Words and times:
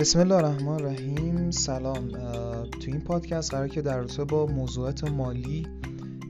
بسم 0.00 0.18
الله 0.18 0.34
الرحمن 0.34 0.68
الرحیم. 0.68 1.50
سلام. 1.50 2.08
تو 2.70 2.86
این 2.86 3.00
پادکست 3.00 3.50
قرار 3.50 3.68
که 3.68 3.82
در 3.82 3.96
رابطه 3.96 4.24
با 4.24 4.46
موضوعات 4.46 5.10
مالی 5.10 5.66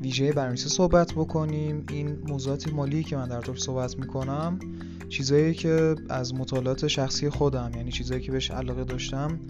ویژه 0.02 0.32
برنامه‌نویسی 0.32 0.68
صحبت 0.68 1.12
بکنیم. 1.12 1.86
این 1.90 2.18
موضوعات 2.28 2.72
مالی 2.72 3.02
که 3.02 3.16
من 3.16 3.28
در 3.28 3.40
طور 3.40 3.56
صحبت 3.56 3.98
می‌کنم 3.98 4.58
چیزایی 5.08 5.54
که 5.54 5.94
از 6.08 6.34
مطالعات 6.34 6.86
شخصی 6.86 7.30
خودم 7.30 7.70
یعنی 7.76 7.90
چیزایی 7.90 8.20
که 8.20 8.32
بهش 8.32 8.50
علاقه 8.50 8.84
داشتم 8.84 9.40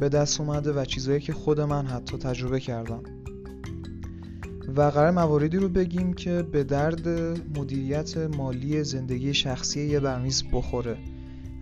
به 0.00 0.08
دست 0.08 0.40
اومده 0.40 0.72
و 0.72 0.84
چیزایی 0.84 1.20
که 1.20 1.32
خود 1.32 1.60
من 1.60 1.86
حتی 1.86 2.18
تجربه 2.18 2.60
کردم. 2.60 3.02
و 4.76 4.82
قرار 4.82 5.10
مواردی 5.10 5.56
رو 5.56 5.68
بگیم 5.68 6.12
که 6.12 6.42
به 6.42 6.64
درد 6.64 7.08
مدیریت 7.58 8.16
مالی 8.16 8.84
زندگی 8.84 9.34
شخصی 9.34 9.86
یه 9.86 10.00
برنامه‌نویس 10.00 10.42
بخوره. 10.52 10.96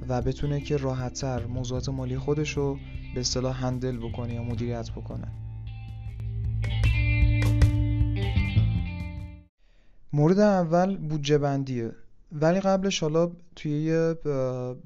و 0.08 0.22
بتونه 0.22 0.60
که 0.60 0.76
راحتتر 0.76 1.46
موضوعات 1.46 1.88
مالی 1.88 2.18
خودش 2.18 2.56
رو 2.56 2.78
به 3.14 3.20
اصطلاح 3.20 3.64
هندل 3.64 3.96
بکنه 3.96 4.34
یا 4.34 4.42
مدیریت 4.42 4.90
بکنه. 4.90 5.28
مورد 10.12 10.38
اول 10.38 10.96
بودجه 10.96 11.38
بندیه. 11.38 11.92
ولی 12.32 12.60
قبلش 12.60 13.00
حالا 13.00 13.32
توی 13.56 13.82
یه 13.82 14.14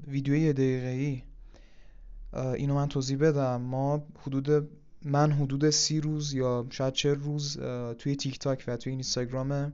ویدیوی 0.07 0.53
دقیقه 0.53 0.87
ای 0.87 1.23
اینو 2.33 2.75
من 2.75 2.87
توضیح 2.87 3.17
بدم. 3.17 3.61
ما 3.61 4.03
حدود 4.21 4.69
من 5.05 5.31
حدود 5.31 5.69
سی 5.69 6.01
روز 6.01 6.33
یا 6.33 6.65
شاید 6.69 6.93
چه 6.93 7.13
روز 7.13 7.57
توی 7.97 8.15
تیک 8.15 8.39
تاک 8.39 8.63
و 8.67 8.77
توی 8.77 8.91
اینستاگرام 8.91 9.73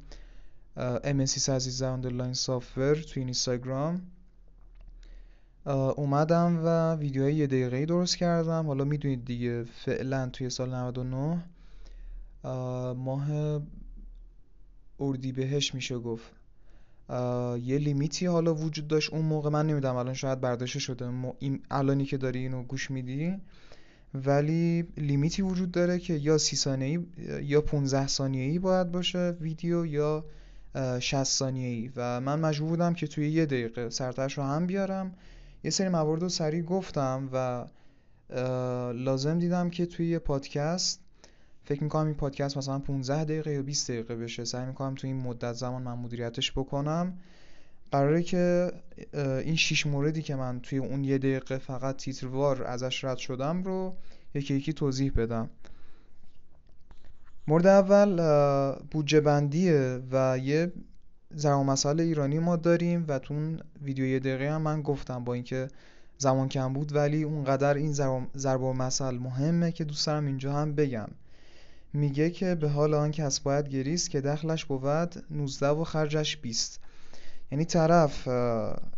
MSC 1.04 1.50
عزیز 1.50 1.82
underline 1.82 2.34
software 2.34 2.96
توی 2.96 3.24
اینستاگرام. 3.24 4.02
اومدم 5.68 6.62
و 6.66 6.96
ویدیوهای 6.96 7.36
یه 7.36 7.48
دقیقه‌ای 7.48 7.86
درست 7.86 8.18
کردم. 8.18 8.68
حالا 8.68 8.84
می‌دونید 8.84 9.26
دیگه 9.26 9.64
فعلا 9.64 10.30
توی 10.30 10.50
سال 10.50 10.76
99 10.76 11.44
ماه 12.94 13.28
اردیبهشت 15.00 15.76
میشه 15.76 16.00
گفت. 16.00 16.32
یه 17.64 17.78
limit 17.78 18.18
ی 18.18 18.26
حالا 18.26 18.56
وجود 18.56 18.88
داشت 18.88 19.14
اون 19.14 19.26
موقع. 19.26 19.50
من 19.50 19.68
نمی‌دونم 19.68 19.96
الان 19.96 20.14
شاید 20.14 20.42
برداشته 20.42 20.80
شده. 20.80 21.12
این 21.40 21.60
الانی 21.72 22.06
که 22.06 22.18
داری 22.18 22.40
اینو 22.40 22.64
گوش 22.64 22.92
میدی. 22.92 23.36
ولی 24.14 24.88
limit 24.98 25.34
ی 25.34 25.42
وجود 25.42 25.72
داره 25.72 26.00
که 26.00 26.14
یا 26.14 26.38
سی 26.38 26.56
ثانیه‌ای 26.56 27.06
یا 27.44 27.62
15 27.62 28.08
ثانیه‌ای 28.08 28.60
باید 28.60 28.92
باشه 28.92 29.38
ویدیو 29.42 29.86
یا 29.86 30.26
60 31.00 31.24
ثانیه‌ای. 31.24 31.92
و 31.96 32.22
من 32.22 32.40
مجبور 32.40 32.70
بودم 32.70 32.94
که 32.94 33.08
توی 33.08 33.30
یه 33.30 33.46
دقیقه 33.46 33.90
سرتش 33.90 34.38
رو 34.38 34.44
هم 34.44 34.68
بیارم. 34.68 35.14
یه 35.68 35.72
سری 35.72 35.90
موارد 35.90 36.22
رو 36.22 36.30
سریع 36.30 36.62
گفتم 36.62 37.30
و 37.34 37.66
لازم 38.94 39.40
دیدم 39.40 39.70
که 39.70 39.86
توی 39.86 40.08
یه 40.08 40.20
پادکست 40.20 41.00
فکر 41.64 41.84
می‌کنم 41.84 42.06
این 42.06 42.16
پادکست 42.16 42.58
مثلا 42.58 42.80
15 42.80 43.24
دقیقه 43.24 43.54
یا 43.54 43.62
20 43.62 43.92
دقیقه 43.92 44.16
بشه. 44.16 44.46
سعی 44.46 44.66
می‌کنم 44.66 44.96
توی 44.96 45.10
این 45.10 45.22
مدت 45.22 45.54
زمان 45.54 45.82
من 45.82 45.94
مدیریتش 45.94 46.52
بکنم. 46.52 47.18
قراره 47.92 48.24
که 48.24 48.72
این 49.14 49.56
شیش 49.56 49.88
موردی 49.88 50.22
که 50.22 50.36
من 50.36 50.60
توی 50.60 50.78
اون 50.80 51.04
یه 51.04 51.18
دقیقه 51.18 51.58
فقط 51.58 51.98
تیتروار 51.98 52.64
ازش 52.64 53.04
رد 53.04 53.18
شدم 53.18 53.64
رو 53.64 53.96
یکی 54.34 54.54
یکی 54.54 54.74
توضیح 54.74 55.12
بدم. 55.16 55.50
مورد 57.48 57.68
اول 57.68 58.22
بودجه 58.92 59.22
بندیه 59.22 60.02
و 60.12 60.38
یه 60.38 60.72
ضرب 61.36 61.60
مسائل 61.60 62.00
ایرانی 62.00 62.40
ما 62.40 62.56
داریم 62.56 63.06
و 63.08 63.20
تو 63.20 63.34
اون 63.34 63.60
ویدیو 63.82 64.06
یه 64.06 64.20
دقیقه 64.20 64.52
هم 64.52 64.62
من 64.62 64.82
گفتم 64.82 65.24
با 65.24 65.34
اینکه 65.34 65.68
زمان 66.18 66.50
کم 66.50 66.74
بود 66.74 66.96
ولی 66.96 67.24
اونقدر 67.24 67.74
این 67.74 67.94
ضرب 68.38 68.62
مسئله 68.62 69.20
مهمه 69.20 69.72
که 69.72 69.84
دوست 69.84 70.08
دارم 70.08 70.26
اینجا 70.26 70.54
هم 70.54 70.76
بگم. 70.76 71.08
میگه 71.94 72.30
که 72.30 72.56
به 72.56 72.70
حال 72.70 72.94
آن 72.94 73.12
کس 73.12 73.40
باید 73.40 73.70
گریست 73.70 74.10
که 74.10 74.22
دخلش 74.22 74.66
بود 74.66 75.24
19 75.32 75.68
و 75.68 75.84
خرجش 75.84 76.38
20 76.38 76.80
یعنی 77.52 77.66
طرف 77.66 78.28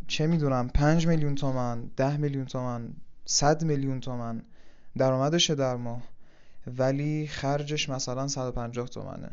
چه 0.07 0.27
می‌دونم 0.27 0.69
5 0.69 1.07
میلیون 1.07 1.35
تومن 1.35 1.83
10 1.97 2.17
میلیون 2.17 2.45
تومن 2.45 2.89
100 3.25 3.63
میلیون 3.63 3.99
تومن 3.99 4.41
درآمدشه 4.97 5.55
در 5.55 5.75
ماه 5.75 6.01
ولی 6.77 7.27
خرجش 7.27 7.89
مثلا 7.89 8.27
150 8.27 8.87
تومنه. 8.87 9.31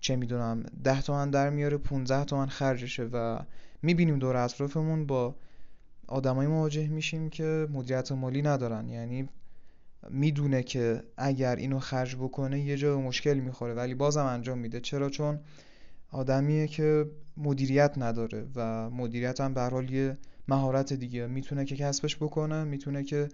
چه 0.00 0.16
می‌دونم 0.16 0.62
10 0.84 1.02
تومن 1.02 1.30
در 1.30 1.50
میاره 1.50 1.76
15 1.76 2.24
تومن 2.24 2.46
خرجشه 2.46 3.04
و 3.04 3.38
می‌بینیم 3.82 4.18
دور 4.18 4.36
اطرافمون 4.36 5.06
با 5.06 5.34
آدمایی 6.06 6.48
مواجه 6.48 6.88
میشیم 6.88 7.30
که 7.30 7.66
مدیریت 7.70 8.12
مالی 8.12 8.42
ندارن. 8.42 8.88
یعنی 8.88 9.28
می‌دونه 10.10 10.62
که 10.62 11.02
اگر 11.16 11.56
اینو 11.56 11.78
خرج 11.78 12.16
بکنه 12.16 12.60
یه 12.60 12.76
جا 12.76 13.00
مشکل 13.00 13.34
می‌خوره 13.34 13.74
ولی 13.74 13.94
بازم 13.94 14.24
انجام 14.24 14.58
میده. 14.58 14.80
چرا؟ 14.80 15.10
چون 15.10 15.40
آدمیه 16.10 16.66
که 16.66 17.06
مدیریت 17.36 17.94
نداره 17.96 18.46
و 18.54 18.90
مدیریت 18.90 19.40
هم 19.40 19.54
به 19.54 19.92
یه 19.92 20.18
مهارت 20.48 20.92
دیگه. 20.92 21.26
می‌تونه 21.26 21.64
که 21.64 21.76
کسبش 21.76 22.16
بکنه 22.16 22.64
می‌تونه 22.64 23.04
که 23.04 23.28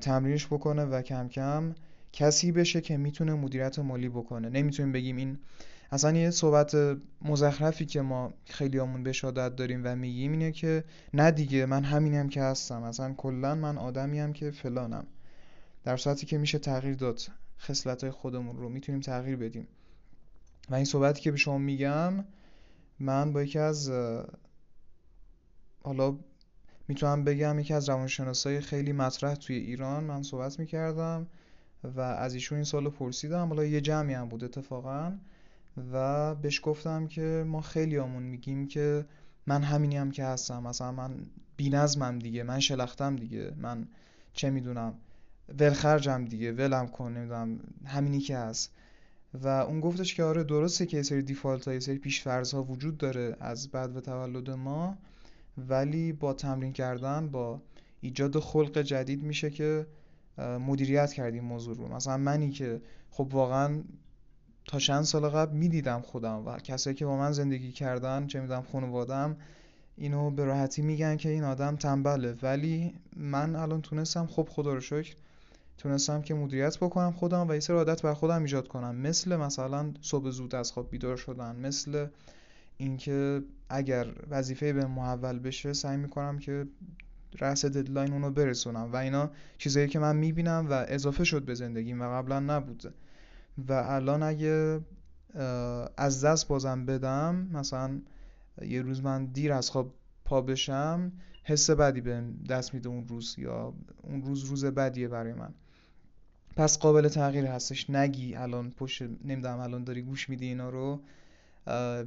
تمرینش 0.00 0.46
بکنه 0.46 0.84
و 0.84 1.02
کم 1.02 1.28
کم 1.28 1.74
کسی 2.12 2.52
بشه 2.52 2.80
که 2.80 2.96
می‌تونه 2.96 3.34
مدیریت 3.34 3.78
مالی 3.78 4.08
بکنه. 4.08 4.48
نمی‌تونیم 4.48 4.92
بگیم 4.92 5.16
این 5.16 5.38
اصلا 5.92 6.18
یه 6.18 6.30
صحبت 6.30 6.76
مزخرفی 7.22 7.86
که 7.86 8.00
ما 8.00 8.34
خیلی 8.44 8.78
همون 8.78 9.02
به 9.02 9.12
شادت 9.12 9.56
داریم 9.56 9.80
و 9.84 9.96
میگیم 9.96 10.32
اینه 10.32 10.52
که 10.52 10.84
نه 11.14 11.30
دیگه 11.30 11.66
من 11.66 11.84
همینم 11.84 12.28
که 12.28 12.42
هستم 12.42 12.82
اصلا 12.82 13.12
کلا 13.12 13.54
من 13.54 13.78
آدمی 13.78 14.32
که 14.32 14.50
فلانم. 14.50 15.06
در 15.84 15.96
صورتی 15.96 16.26
که 16.26 16.38
میشه 16.38 16.58
تغییر 16.58 16.94
داد 16.94 17.20
خصلت 17.60 18.10
خودمون 18.10 18.56
رو 18.56 18.68
می‌تونیم 18.68 19.00
تغییر 19.00 19.36
بدیم. 19.36 19.68
و 20.70 20.74
این 20.74 20.84
صحبتی 20.84 21.20
که 21.20 21.30
به 21.30 21.36
شما 21.36 21.58
میگم 21.58 22.24
من 23.00 23.32
با 23.32 23.42
یکی 23.42 23.58
از 23.58 23.90
حالا 25.82 26.18
می‌تونم 26.88 27.24
بگم 27.24 27.58
یکی 27.58 27.74
از 27.74 27.88
روانشناسای 27.88 28.60
خیلی 28.60 28.92
مطرح 28.92 29.34
توی 29.34 29.56
ایران 29.56 30.04
من 30.04 30.22
صحبت 30.22 30.58
می‌کردم 30.58 31.26
و 31.84 32.00
از 32.00 32.34
ایشون 32.34 32.56
این 32.56 32.64
سالو 32.64 32.90
پرسیدم. 32.90 33.48
حالا 33.48 33.64
یه 33.64 33.80
جمعی 33.80 34.14
هم 34.14 34.28
بود 34.28 34.44
اتفاقا. 34.44 35.12
و 35.92 36.34
بهش 36.34 36.60
گفتم 36.62 37.06
که 37.06 37.44
ما 37.46 37.60
خیلی 37.60 37.96
همون 37.96 38.22
میگیم 38.22 38.68
که 38.68 39.06
من 39.46 39.62
همینی 39.62 39.96
هم 39.96 40.10
که 40.10 40.24
هستم. 40.24 40.62
مثلا 40.62 40.92
من 40.92 41.26
بینظمم 41.56 42.18
دیگه 42.18 42.42
من 42.42 42.60
شلختم 42.60 43.16
دیگه 43.16 43.52
من 43.56 43.88
چه 44.32 44.50
می‌دونم 44.50 44.94
ولخرجم 45.58 46.24
دیگه 46.24 46.52
ولم 46.52 46.86
کن 46.86 47.12
نمی‌دونم 47.12 47.58
همینی 47.84 48.20
که 48.20 48.36
هست. 48.36 48.72
و 49.34 49.48
اون 49.48 49.80
گفتش 49.80 50.14
که 50.14 50.24
آره 50.24 50.44
درسته 50.44 50.86
که 50.86 50.96
یه 50.96 51.02
سری 51.02 51.22
دیفالت 51.22 51.68
ها 51.68 51.74
یه 51.74 51.80
سری 51.80 51.98
پیشفرض 51.98 52.54
ها 52.54 52.62
وجود 52.62 52.98
داره 52.98 53.36
از 53.40 53.68
بعد 53.68 53.96
و 53.96 54.00
تولد 54.00 54.50
ما 54.50 54.98
ولی 55.68 56.12
با 56.12 56.32
تمرین 56.32 56.72
کردن 56.72 57.28
با 57.28 57.60
ایجاد 58.00 58.38
خلق 58.38 58.78
جدید 58.78 59.22
میشه 59.22 59.50
که 59.50 59.86
مدیریت 60.38 61.12
کردیم 61.12 61.44
موضوع 61.44 61.76
رو. 61.76 61.88
مثلا 61.88 62.16
منی 62.16 62.50
که 62.50 62.80
خب 63.10 63.28
واقعا 63.32 63.82
تا 64.66 64.78
چند 64.78 65.02
سال 65.02 65.28
قبل 65.28 65.56
می‌دیدم 65.56 66.00
خودم 66.00 66.46
و 66.46 66.58
کسایی 66.58 66.96
که 66.96 67.06
با 67.06 67.16
من 67.16 67.32
زندگی 67.32 67.72
کردن 67.72 68.26
چه 68.26 68.40
می‌دونم 68.40 68.62
خانوادم 68.72 69.36
اینو 69.96 70.30
به 70.30 70.44
راحتی 70.44 70.82
میگن 70.82 71.16
که 71.16 71.28
این 71.28 71.44
آدم 71.44 71.76
تنبله. 71.76 72.36
ولی 72.42 72.94
من 73.16 73.56
الان 73.56 73.82
تونستم 73.82 74.26
خب 74.26 74.48
خدا 74.50 74.74
رو 74.74 74.80
شکر 74.80 75.14
تونستم 75.78 76.22
که 76.22 76.34
مدیریت 76.34 76.78
بکنم 76.78 77.12
خودم 77.12 77.48
و 77.48 77.54
یه 77.54 77.60
سری 77.60 77.76
عادت 77.76 78.02
بر 78.02 78.14
خودم 78.14 78.42
ایجاد 78.42 78.68
کنم. 78.68 78.96
مثل 78.96 79.36
مثلا 79.36 79.92
صبح 80.00 80.30
زود 80.30 80.54
از 80.54 80.72
خواب 80.72 80.90
بیدار 80.90 81.16
شدن 81.16 81.56
مثل 81.56 82.06
اینکه 82.76 83.42
اگر 83.68 84.06
وظیفه 84.30 84.72
به 84.72 84.86
محول 84.86 85.38
بشه 85.38 85.72
سعی 85.72 85.96
می‌کنم 85.96 86.38
که 86.38 86.66
رأس 87.38 87.64
ددلاین 87.64 88.12
اونو 88.12 88.30
برسونم. 88.30 88.92
و 88.92 88.96
اینا 88.96 89.30
چیزایی 89.58 89.88
که 89.88 89.98
من 89.98 90.16
می‌بینم 90.16 90.66
و 90.70 90.84
اضافه 90.88 91.24
شد 91.24 91.42
به 91.42 91.54
زندگیم 91.54 92.00
و 92.00 92.04
قبلا 92.04 92.40
نبوده. 92.40 92.92
و 93.68 93.72
الان 93.72 94.22
اگه 94.22 94.80
از 95.96 96.24
دست 96.24 96.48
بازم 96.48 96.86
بدم 96.86 97.48
مثلا 97.52 98.00
یه 98.62 98.82
روز 98.82 99.02
من 99.02 99.24
دیر 99.24 99.52
از 99.52 99.70
خواب 99.70 99.94
پا 100.24 100.40
بشم 100.40 101.12
حس 101.44 101.70
بدی 101.70 102.00
به 102.00 102.24
دست 102.48 102.74
میده 102.74 102.88
اون 102.88 103.08
روز 103.08 103.34
یا 103.38 103.74
اون 104.02 104.22
روز 104.22 104.44
روز 104.44 104.64
بدیه 104.64 105.08
برای 105.08 105.32
من. 105.32 105.54
پس 106.56 106.78
قابل 106.78 107.08
تغییر 107.08 107.46
هستش. 107.46 107.90
نگی 107.90 108.34
الان 108.34 108.70
پشت 108.70 109.02
نمی‌دونم 109.02 109.60
الان 109.60 109.84
داری 109.84 110.02
گوش 110.02 110.28
میدی 110.28 110.46
اینا 110.46 110.70
رو 110.70 111.00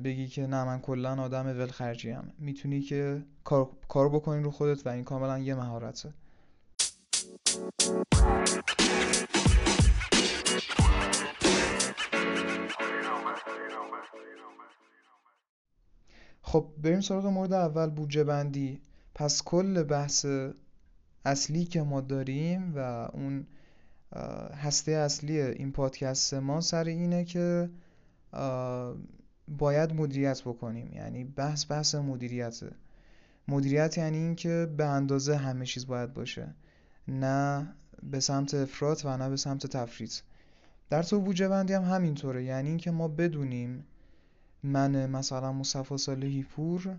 بگی 0.03 0.27
که 0.27 0.47
نه 0.47 0.63
من 0.63 0.79
کلا 0.79 1.21
آدم 1.21 1.45
ولخرجی 1.45 2.09
هم 2.09 2.31
می‌تونی 2.39 2.81
که 2.81 3.23
کار, 3.43 3.69
کار 3.87 4.09
بکنی 4.09 4.43
رو 4.43 4.51
خودت 4.51 4.85
و 4.85 4.89
این 4.89 5.03
کاملا 5.03 5.39
یه 5.39 5.55
مهارته. 5.55 6.13
خب 16.49 16.65
بریم 16.83 17.01
سراغ 17.01 17.25
مورد 17.25 17.53
اول 17.53 17.89
بودجه 17.89 18.23
بندی. 18.23 18.81
پس 19.15 19.43
کل 19.43 19.83
بحث 19.83 20.25
اصلی 21.25 21.65
که 21.65 21.81
ما 21.81 22.01
داریم 22.01 22.73
و 22.75 22.79
اون 23.13 23.47
هسته 24.55 24.91
اصلی 24.91 25.41
این 25.41 25.71
پادکست 25.71 26.33
ما 26.33 26.61
سر 26.61 26.83
اینه 26.83 27.23
که 27.23 27.69
باید 29.47 29.93
مدیریت 29.93 30.41
بکنیم. 30.41 30.93
یعنی 30.93 31.23
بحث 31.23 31.71
بحث 31.71 31.95
مدیریته. 31.95 32.71
مدیریت 33.47 33.97
یعنی 33.97 34.17
این 34.17 34.35
که 34.35 34.73
به 34.77 34.85
اندازه 34.85 35.35
همه 35.35 35.65
چیز 35.65 35.87
باید 35.87 36.13
باشه. 36.13 36.55
نه 37.07 37.73
به 38.03 38.19
سمت 38.19 38.53
افراد 38.53 39.01
و 39.05 39.17
نه 39.17 39.29
به 39.29 39.37
سمت 39.37 39.67
تفریط 39.67 40.13
در 40.89 41.03
تو 41.03 41.19
بودجه 41.19 41.47
بندی 41.47 41.73
هم 41.73 41.83
همینطوره. 41.83 42.43
یعنی 42.43 42.69
اینکه 42.69 42.91
ما 42.91 43.07
بدونیم 43.07 43.85
من 44.63 45.05
مثلا 45.09 45.53
مصطفی 45.53 45.97
صالحی 45.97 46.43
پور 46.43 46.95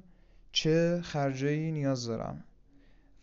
چه 0.52 1.00
خرجایی 1.02 1.72
نیاز 1.72 2.06
دارم 2.06 2.44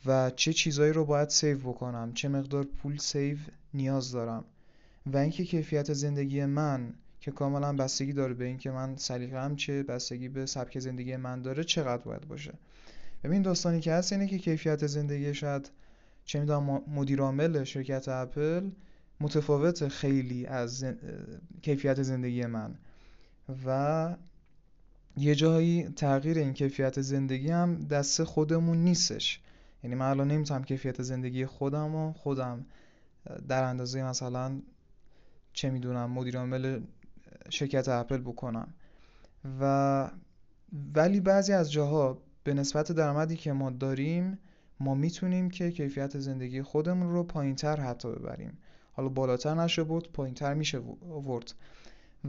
و 0.05 0.31
چه 0.35 0.53
چیزایی 0.53 0.93
رو 0.93 1.05
باید 1.05 1.29
save 1.29 1.57
بکنم 1.57 2.13
چه 2.13 2.27
مقدار 2.27 2.63
پول 2.63 2.97
save 2.97 3.37
نیاز 3.73 4.11
دارم 4.11 4.43
و 5.05 5.17
اینکه 5.17 5.45
کیفیت 5.45 5.93
زندگی 5.93 6.45
من 6.45 6.93
که 7.21 7.31
کاملا 7.31 7.73
بستگی 7.73 8.13
داره 8.13 8.33
به 8.33 8.45
اینکه 8.45 8.71
من 8.71 8.95
سلیقه‌ام 8.95 9.55
چه 9.55 9.83
بستگی 9.83 10.29
به 10.29 10.45
سبک 10.45 10.79
زندگی 10.79 11.15
من 11.15 11.41
داره 11.41 11.63
چقدر 11.63 12.03
باید 12.03 12.27
باشه. 12.27 12.53
ببین 13.23 13.41
داستانی 13.41 13.79
که 13.79 13.93
هست 13.93 14.13
اینه 14.13 14.27
که 14.27 14.37
کیفیت 14.37 14.87
زندگی 14.87 15.33
شاید 15.33 15.71
چه 16.25 16.39
می‌دونم 16.39 16.83
مدیر 16.87 17.21
عامل 17.21 17.63
شرکت 17.63 18.07
اپل 18.07 18.69
متفاوت 19.19 19.87
خیلی 19.87 20.45
از 20.45 20.85
کیفیت 21.61 22.01
زندگی 22.01 22.45
من 22.45 22.75
و 23.65 24.15
یه 25.17 25.35
جایی 25.35 25.83
تغییر 25.83 26.37
این 26.37 26.53
کیفیت 26.53 27.01
زندگی 27.01 27.49
هم 27.49 27.79
دست 27.79 28.23
خودمون 28.23 28.77
نیستش. 28.77 29.41
یعنی 29.83 29.95
من 29.95 30.05
الان 30.09 30.27
نمی‌تونم 30.27 30.63
کیفیت 30.63 31.01
زندگی 31.01 31.45
خودم 31.45 31.95
و 31.95 32.13
خودم 32.13 32.65
در 33.47 33.63
اندازه 33.63 34.03
مثلا 34.03 34.61
چه 35.53 35.69
می‌دونم 35.69 36.11
مدیر 36.11 36.37
عامل 36.37 36.79
شرکت 37.49 37.89
اپل 37.89 38.17
بکنم. 38.17 38.73
و 39.61 40.09
ولی 40.95 41.19
بعضی 41.19 41.53
از 41.53 41.71
جاها 41.71 42.21
به 42.43 42.53
نسبت 42.53 42.91
درآمدی 42.91 43.35
که 43.35 43.53
ما 43.53 43.69
داریم 43.69 44.39
ما 44.79 44.95
می‌تونیم 44.95 45.49
که 45.49 45.71
کیفیت 45.71 46.19
زندگی 46.19 46.61
خودمون 46.61 47.11
رو 47.11 47.23
پایینتر 47.23 47.79
حتی 47.79 48.11
ببریم. 48.11 48.57
حالا 48.93 49.09
بالاتر 49.09 49.53
نشه 49.53 49.83
بود 49.83 50.11
پایینتر 50.11 50.53
میشه 50.53 50.81
آورد. 51.11 51.53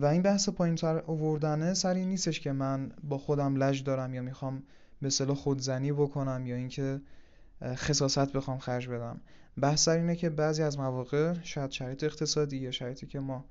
و 0.00 0.06
این 0.06 0.22
بحث 0.22 0.48
پایینتر 0.48 1.02
آوردنه 1.06 1.74
سر 1.74 1.94
این 1.94 2.08
نیستش 2.08 2.40
که 2.40 2.52
من 2.52 2.92
با 3.02 3.18
خودم 3.18 3.56
لج 3.62 3.82
دارم 3.84 4.14
یا 4.14 4.22
می‌خوام 4.22 4.62
به 5.02 5.10
صلاح 5.10 5.36
خودزنی 5.36 5.92
بکنم 5.92 6.46
یا 6.46 6.56
اینکه 6.56 7.00
خصاصت 7.62 8.32
بخوام 8.32 8.58
خرج 8.58 8.88
بدم. 8.88 9.20
بحث 9.60 9.84
سر 9.84 9.96
اینه 9.96 10.16
که 10.16 10.30
بعضی 10.30 10.62
از 10.62 10.78
مواقع 10.78 11.34
شاید 11.42 11.70
شرایط 11.70 12.04
اقتصادی 12.04 12.56
یا 12.56 12.70
شرایطی 12.70 13.06
که 13.06 13.20
ما 13.20 13.44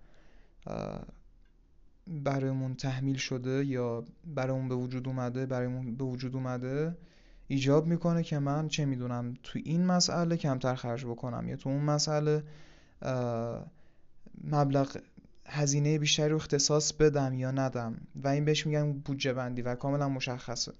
برایمون 2.08 2.76
تحمیل 2.76 3.18
شده 3.18 3.66
یا 3.66 4.04
برایمون 4.36 4.70
به 4.70 4.76
وجود 4.76 5.08
اومده 5.08 5.46
برایمون 5.46 5.96
به 5.96 6.04
وجود 6.04 6.36
اومده 6.36 6.98
ایجاب 7.48 7.88
می‌کنه 7.88 8.24
که 8.24 8.40
من 8.40 8.68
چه 8.68 8.86
می‌دونم 8.86 9.34
تو 9.44 9.60
این 9.64 9.86
مسئله 9.86 10.38
کمتر 10.38 10.76
خرج 10.76 11.06
بکنم 11.06 11.50
یا 11.50 11.56
تو 11.56 11.70
اون 11.70 11.84
مسئله 11.84 12.44
مبلغ 14.44 14.98
هزینه 15.48 16.00
بیشتری 16.00 16.30
رو 16.30 16.36
اختصاص 16.36 16.94
بدم 16.94 17.34
یا 17.34 17.52
ندم؟ 17.52 17.98
و 18.16 18.28
این 18.28 18.46
بهش 18.46 18.66
میگن 18.66 18.94
بودجه 18.94 19.34
بندی 19.34 19.62
و 19.62 19.76
کاملا 19.76 20.10
مشخصه. 20.10 20.74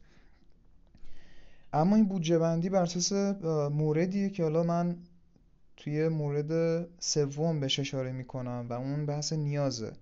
اما 1.74 1.96
این 1.96 2.06
بودجه 2.06 2.38
بندی 2.40 2.69
بر 2.69 2.81
اساس 2.81 3.12
موردیه 3.72 4.30
که 4.30 4.44
حالا 4.44 4.64
من 4.64 4.98
توی 5.78 6.08
مورد 6.08 6.81
سوم 7.00 7.60
بهش 7.60 7.80
اشاره 7.80 8.12
می‌کنم 8.12 8.68
و 8.69 8.74
اون 8.74 9.06
بحث 9.06 9.34
نیازه. 9.34 9.94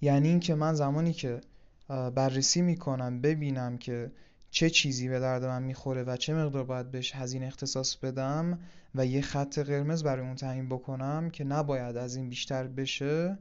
یعنی 0.00 0.28
اینکه 0.28 0.54
من 0.54 0.74
زمانی 0.74 1.12
که 1.12 1.40
بررسی 1.88 2.62
می‌کنم 2.62 3.20
ببینم 3.20 3.78
که 3.78 4.12
چه 4.54 4.70
چیزی 4.70 5.08
به 5.08 5.20
درد 5.20 5.44
من 5.44 5.62
می‌خوره 5.62 6.02
و 6.02 6.16
چه 6.16 6.34
مقدار 6.34 6.64
باید 6.64 6.90
بهش 6.90 7.14
هزینه 7.14 7.46
اختصاص 7.46 7.96
بدم 7.96 8.58
و 8.94 9.06
یه 9.06 9.20
خط 9.20 9.58
قرمز 9.58 10.02
برای 10.02 10.26
اون 10.26 10.34
تعیین 10.34 10.68
بکنم 10.68 11.30
که 11.30 11.44
نباید 11.44 11.96
از 11.96 12.16
این 12.16 12.28
بیشتر 12.28 12.66
بشه 12.66 13.38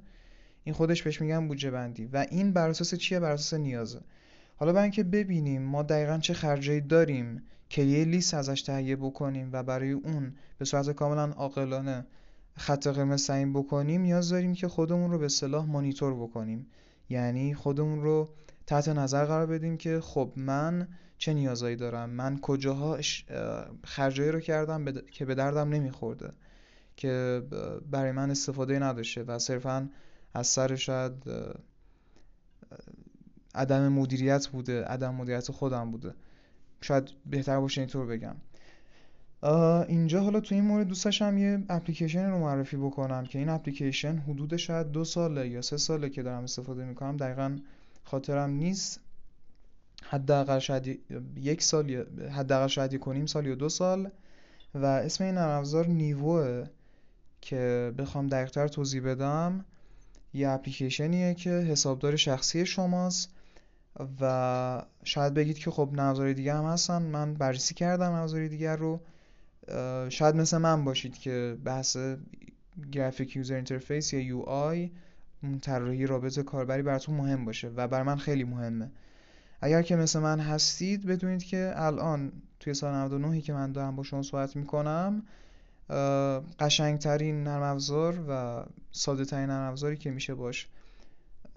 این 0.63 0.75
خودش 0.75 1.03
بهش 1.03 1.21
میگم 1.21 1.47
بودجه 1.47 1.71
بندی. 1.71 2.05
و 2.05 2.25
این 2.29 2.53
بر 2.53 2.69
اساس 2.69 2.95
چیه؟ 2.95 3.19
بر 3.19 3.31
اساس 3.31 3.59
نیازه. 3.59 4.01
حالا 4.57 4.73
برای 4.73 4.83
اینکه 4.83 5.03
ببینیم 5.03 5.61
ما 5.61 5.83
دقیقا 5.83 6.17
چه 6.17 6.33
خرجایی 6.33 6.81
داریم 6.81 7.43
که 7.69 7.81
یه 7.81 8.05
لیست 8.05 8.33
ازش 8.33 8.61
تهیه 8.61 8.95
بکنیم 8.95 9.49
و 9.51 9.63
برای 9.63 9.91
اون 9.91 10.35
به 10.57 10.65
صورت 10.65 10.91
کاملا 10.91 11.31
عاقلانه 11.31 12.05
خط 12.55 12.87
قرمز 12.87 13.27
تعیین 13.27 13.53
بکنیم 13.53 14.01
نیاز 14.01 14.29
داریم 14.29 14.53
که 14.53 14.67
خودمون 14.67 15.11
رو 15.11 15.19
به 15.19 15.29
صلاح 15.29 15.65
مانیتور 15.65 16.13
بکنیم. 16.13 16.67
یعنی 17.09 17.53
خودمون 17.53 18.01
رو 18.01 18.29
تحت 18.67 18.89
نظر 18.89 19.25
قرار 19.25 19.45
بدیم 19.45 19.77
که 19.77 19.99
خب 20.01 20.33
من 20.35 20.87
چه 21.17 21.33
نیازایی 21.33 21.75
دارم؟ 21.75 22.09
من 22.09 22.39
کجاها 22.39 22.99
خرجایی 23.83 24.31
رو 24.31 24.39
کردم 24.39 24.85
که 25.11 25.25
به 25.25 25.35
دردم 25.35 25.69
نمیخورده 25.69 26.31
که 26.97 27.43
برای 27.91 28.11
من 28.11 28.31
استفاده 28.31 28.79
نداشته 28.79 29.23
و 29.23 29.39
صرفا 29.39 29.89
از 30.33 30.47
سر 30.47 30.75
شاید 30.75 31.13
عدم 33.55 33.87
مدیریت 33.87 34.47
بوده 34.47 34.83
عدم 34.83 35.15
مدیریت 35.15 35.51
خودم 35.51 35.91
بوده. 35.91 36.13
شاید 36.81 37.09
بهتر 37.25 37.59
باشه 37.59 37.81
اینطور 37.81 38.05
بگم. 38.05 38.35
اینجا 39.87 40.23
حالا 40.23 40.39
تو 40.39 40.55
این 40.55 40.63
مورد 40.63 40.87
دوست 40.87 41.05
داشتم 41.05 41.37
یه 41.37 41.63
اپلیکیشن 41.69 42.29
رو 42.29 42.39
معرفی 42.39 42.77
بکنم 42.77 43.25
که 43.25 43.39
این 43.39 43.49
اپلیکیشن 43.49 44.17
حدود 44.17 44.57
شاید 44.57 44.91
دو 44.91 45.03
ساله 45.03 45.47
یا 45.49 45.61
سه 45.61 45.77
ساله 45.77 46.09
که 46.09 46.23
دارم 46.23 46.43
استفاده 46.43 46.85
می‌کنم 46.85 47.17
دقیقا 47.17 47.57
خاطرم 48.03 48.49
نیست. 48.49 48.99
حداقل 50.03 50.59
شاید 50.59 50.99
یک 51.35 51.61
سال 51.63 52.05
حداقل 52.31 52.67
شاید 52.67 52.93
یک 52.93 53.07
نیم 53.07 53.25
سال 53.25 53.45
یا 53.45 53.55
دو 53.55 53.69
سال. 53.69 54.09
و 54.75 54.85
اسم 54.85 55.23
این 55.23 55.35
نرم 55.35 55.59
افزار 55.59 55.87
نیوه 55.87 56.67
که 57.41 57.93
بخوام 57.97 58.27
دقیقتر 58.27 58.67
توضیح 58.67 59.01
بدم 59.01 59.65
یه 60.33 60.49
اپلیکیشنیه 60.49 61.33
که 61.33 61.49
حسابدار 61.49 62.15
شخصی 62.15 62.65
شماست. 62.65 63.29
و 64.21 64.85
شاید 65.03 65.33
بگید 65.33 65.57
که 65.57 65.71
خب 65.71 65.89
نرم 65.93 66.33
دیگه 66.33 66.53
هم 66.53 66.65
هستن. 66.65 67.01
من 67.01 67.33
بررسی 67.33 67.73
کردم 67.73 68.11
نرم 68.11 68.47
دیگر 68.47 68.75
رو. 68.75 68.99
شاید 70.09 70.35
مثل 70.35 70.57
من 70.57 70.83
باشید 70.83 71.17
که 71.17 71.57
بحث 71.65 71.97
گرافیک 72.91 73.35
user 73.35 73.55
interface 73.55 74.13
یا 74.13 74.19
UI 74.19 74.91
طراحی 75.61 76.05
رابط 76.05 76.39
کاربری 76.39 76.81
براتون 76.81 77.15
مهم 77.15 77.45
باشه 77.45 77.67
و 77.67 77.87
بر 77.87 78.03
من 78.03 78.15
خیلی 78.15 78.43
مهمه. 78.43 78.91
اگر 79.61 79.81
که 79.81 79.95
مثل 79.95 80.19
من 80.19 80.39
هستید 80.39 81.05
بدونید 81.05 81.43
که 81.43 81.73
الان 81.75 82.31
توی 82.59 82.73
سال 82.73 82.93
99 82.93 83.41
که 83.41 83.53
من 83.53 83.71
دارم 83.71 83.95
با 83.95 84.03
شما 84.03 84.21
صحبت 84.21 84.55
می‌کنم 84.55 85.23
قشنگترین 86.59 87.43
نرم 87.43 87.61
افزار 87.61 88.19
و 88.29 88.63
ساده 88.91 89.25
ترین 89.25 89.49
نرم 89.49 89.71
افزاری 89.71 89.97
که 89.97 90.11
میشه 90.11 90.35
باش 90.35 90.67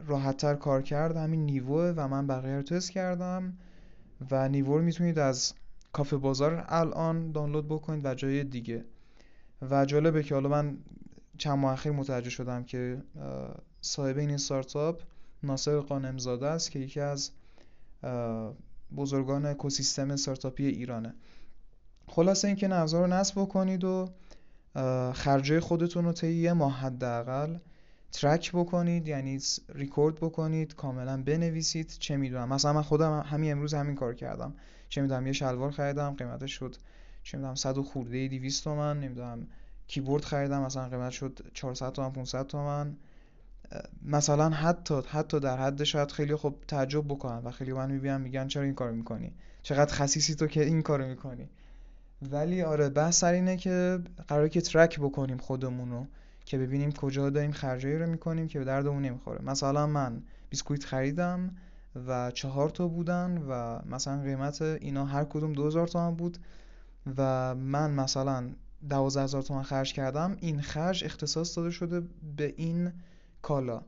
راحتتر 0.06 0.54
کار 0.54 0.82
کرد 0.82 1.16
همین 1.16 1.46
نیوه 1.46 1.94
و 1.96 2.08
من 2.08 2.26
بقیه 2.26 2.56
رو 2.56 2.62
تست 2.62 2.90
کردم 2.90 3.52
و 4.30 4.48
نیوه 4.48 4.68
رو 4.68 4.82
می‌تونید 4.82 5.18
از 5.18 5.54
کافه 5.92 6.16
بازار 6.16 6.64
الان 6.68 7.32
دانلود 7.32 7.68
بکنید 7.68 8.06
و 8.06 8.14
جای 8.14 8.44
دیگه. 8.44 8.84
و 9.70 9.84
جالبه 9.84 10.22
که 10.22 10.34
حالا 10.34 10.48
من 10.48 10.76
چند 11.38 11.58
ماه 11.58 11.72
اخیر 11.72 11.92
متوجه 11.92 12.30
شدم 12.30 12.64
که 12.64 13.02
صاحب 13.86 14.18
این 14.18 14.30
استارتاپ 14.30 15.02
ناصر 15.42 15.80
قانمزاده 15.80 16.46
است 16.46 16.70
که 16.70 16.78
یکی 16.78 17.00
از 17.00 17.30
بزرگان 18.96 19.46
اکوسیستم 19.46 20.10
استارتاپی 20.10 20.66
ایرانه. 20.66 21.14
خلاصه 22.08 22.48
اینکه 22.48 22.68
نوزار 22.68 23.00
رو 23.00 23.12
نصب 23.12 23.40
بکنید 23.40 23.84
و 23.84 24.10
خرجه 25.14 25.60
خودتون 25.60 26.04
رو 26.04 26.12
طی 26.12 26.32
یه 26.32 26.52
ماه 26.52 26.72
حداقل 26.72 27.56
ترک 28.12 28.52
بکنید 28.52 29.08
یعنی 29.08 29.40
ریکورد 29.68 30.14
بکنید 30.14 30.74
کاملا 30.74 31.22
بنویسید. 31.22 31.96
چه 31.98 32.16
می‌دونم 32.16 32.48
مثلا 32.48 32.72
من 32.72 32.82
خودم 32.82 33.20
همین 33.20 33.52
امروز 33.52 33.74
همین 33.74 33.94
کار 33.94 34.14
کردم. 34.14 34.54
چه 34.88 35.02
می‌دونم 35.02 35.26
یه 35.26 35.32
شلوار 35.32 35.70
خریدم 35.70 36.14
قیمتش 36.14 36.52
شد 36.52 36.76
چه 37.22 37.38
می‌دونم 37.38 37.54
100 37.54 37.80
خورده 37.80 38.28
200 38.28 38.64
تومن 38.64 39.00
نمی‌دونم 39.00 39.46
کیبورد 39.86 40.24
خریدم 40.24 40.62
مثلا 40.62 40.88
قیمت 40.88 41.10
شد 41.10 41.50
400 41.54 41.92
تومن 41.92 42.12
500 42.12 42.46
تومن. 42.46 42.96
مثلا 44.02 44.50
حتی 44.50 45.00
حتی 45.08 45.40
در 45.40 45.56
حد 45.56 45.84
شاید 45.84 46.10
خیلی 46.10 46.36
خب 46.36 46.54
تعجب 46.68 47.04
بکنن 47.04 47.38
و 47.44 47.50
خیلی 47.50 47.72
من 47.72 47.90
می‌بینم 47.90 48.20
میگن 48.20 48.48
چرا 48.48 48.62
این 48.62 48.74
کارو 48.74 48.94
می‌کنی؟ 48.94 49.32
چقدر 49.62 49.94
خصیصی 49.94 50.34
تو 50.34 50.46
که 50.46 50.64
این 50.64 50.82
کارو 50.82 51.06
می‌کنی؟ 51.06 51.48
ولی 52.30 52.62
آره 52.62 52.88
بحث 52.88 53.18
سر 53.18 53.32
اینه 53.32 53.56
که 53.56 53.98
قراره 54.28 54.48
که 54.48 54.60
ترک 54.60 55.00
بکنیم 55.00 55.38
خودمونو 55.38 56.06
که 56.44 56.58
ببینیم 56.58 56.92
کجا 56.92 57.30
داریم 57.30 57.52
خرجایی 57.52 57.98
رو 57.98 58.06
می‌کنیم 58.06 58.48
که 58.48 58.58
به 58.58 58.64
دردمون 58.64 59.02
نمی‌خوره. 59.02 59.42
مثلا 59.42 59.86
من 59.86 60.22
بیسکویت 60.50 60.84
خریدم 60.84 61.50
و 62.06 62.30
چهار 62.30 62.70
تا 62.70 62.88
بودن 62.88 63.38
و 63.48 63.78
مثلا 63.94 64.22
قیمت 64.22 64.62
اینا 64.62 65.04
هر 65.04 65.24
کدوم 65.24 65.52
2000 65.52 65.88
تومن 65.88 66.14
بود 66.14 66.38
و 67.16 67.54
من 67.54 67.90
مثلا 67.90 68.50
دوازده 68.88 69.22
هزار 69.22 69.42
تومن 69.42 69.62
خرج 69.62 69.92
کردم 69.92 70.36
این 70.40 70.60
خرج 70.60 71.04
اختصاص 71.04 71.58
داده 71.58 71.70
شده 71.70 72.02
به 72.36 72.54
این 72.56 72.92
کالا 73.42 73.82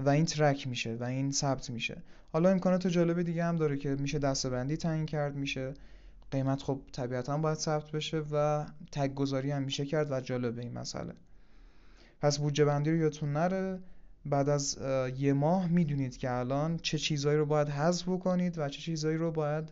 و 0.00 0.08
این 0.08 0.24
ترک 0.24 0.68
میشه 0.68 0.96
و 1.00 1.04
این 1.04 1.32
ثبت 1.32 1.70
میشه. 1.70 2.02
حالا 2.32 2.50
امکانات 2.50 2.86
جالب 2.86 3.22
دیگه 3.22 3.44
هم 3.44 3.56
داره 3.56 3.76
که 3.76 3.88
میشه 3.88 4.18
دستبندی 4.18 4.76
تعیین 4.76 5.06
کرد 5.06 5.36
میشه 5.36 5.74
قیمت 6.30 6.62
خب 6.62 6.80
طبیعتا 6.92 7.38
باید 7.38 7.58
ثبت 7.58 7.90
بشه 7.90 8.22
و 8.32 8.66
تگ 8.92 9.14
گذاری 9.14 9.50
هم 9.50 9.62
میشه 9.62 9.86
کرد 9.86 10.12
و 10.12 10.20
جالب 10.20 10.58
این 10.58 10.72
مسئله. 10.72 11.12
پس 12.20 12.38
بودجه 12.38 12.64
بندی 12.64 12.90
رو 12.90 12.96
یادتون 12.96 13.32
نره. 13.32 13.80
بعد 14.26 14.48
از 14.48 14.78
یه 15.18 15.32
ماه 15.32 15.68
می‌دونید 15.68 16.16
که 16.16 16.32
الان 16.32 16.78
چه 16.78 16.98
چیزهایی 16.98 17.38
رو 17.38 17.46
باید 17.46 17.68
حذف 17.68 18.08
بکنید 18.08 18.58
و 18.58 18.68
چه 18.68 18.80
چیزهایی 18.80 19.16
رو 19.16 19.30
باید 19.30 19.68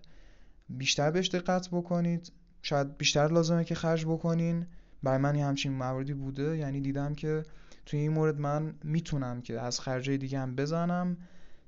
بیشتر 0.68 1.10
بهش 1.10 1.28
دقت 1.28 1.68
بکنید. 1.68 2.32
شاید 2.62 2.96
بیشتر 2.96 3.28
لازمه 3.28 3.64
که 3.64 3.74
خرج 3.74 4.06
بکنین. 4.06 4.66
برای 5.02 5.18
من 5.18 5.36
همچین 5.36 5.72
مواردی 5.72 6.14
بوده. 6.14 6.56
یعنی 6.56 6.80
دیدم 6.80 7.14
که 7.14 7.42
توی 7.86 8.00
این 8.00 8.12
مورد 8.12 8.40
من 8.40 8.74
می‌تونم 8.84 9.42
که 9.42 9.60
از 9.60 9.80
خرجه 9.80 10.16
دیگه 10.16 10.38
هم 10.38 10.56
بزنم. 10.56 11.16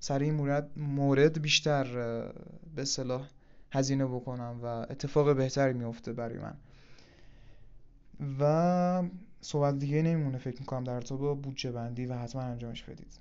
سر 0.00 0.18
این 0.18 0.34
مورد, 0.34 0.70
مورد 0.76 1.42
بیشتر 1.42 1.84
به 2.76 2.84
صلاح 2.84 3.28
هزینه 3.72 4.06
بکنم 4.06 4.60
و 4.62 4.66
اتفاق 4.66 5.36
بهتری 5.36 5.72
میفته 5.72 6.12
برای 6.12 6.38
من. 6.38 6.54
و 8.40 9.08
صحبت 9.40 9.78
دیگه 9.78 10.02
نمیمونه 10.02 10.38
فکر 10.38 10.60
می‌کنم 10.60 10.84
در 10.84 11.00
تو 11.00 11.18
با 11.18 11.34
بودجه 11.34 11.72
بندی 11.72 12.06
و 12.06 12.14
حتما 12.14 12.42
انجامش 12.42 12.82
بدید. 12.82 13.18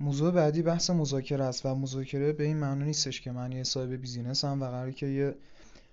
موضوع 0.00 0.32
بعدی 0.32 0.62
بحث 0.62 0.90
مذاکره 0.90 1.44
است 1.44 1.66
و 1.66 1.74
مذاکره 1.74 2.32
به 2.32 2.44
این 2.44 2.56
معنی 2.56 2.84
نیستش 2.84 3.20
که 3.20 3.32
من 3.32 3.52
یه 3.52 3.62
صاحب 3.62 3.92
بیزینسم 3.92 4.62
و 4.62 4.64
قراره 4.64 4.92
که 4.92 5.06
یه 5.06 5.34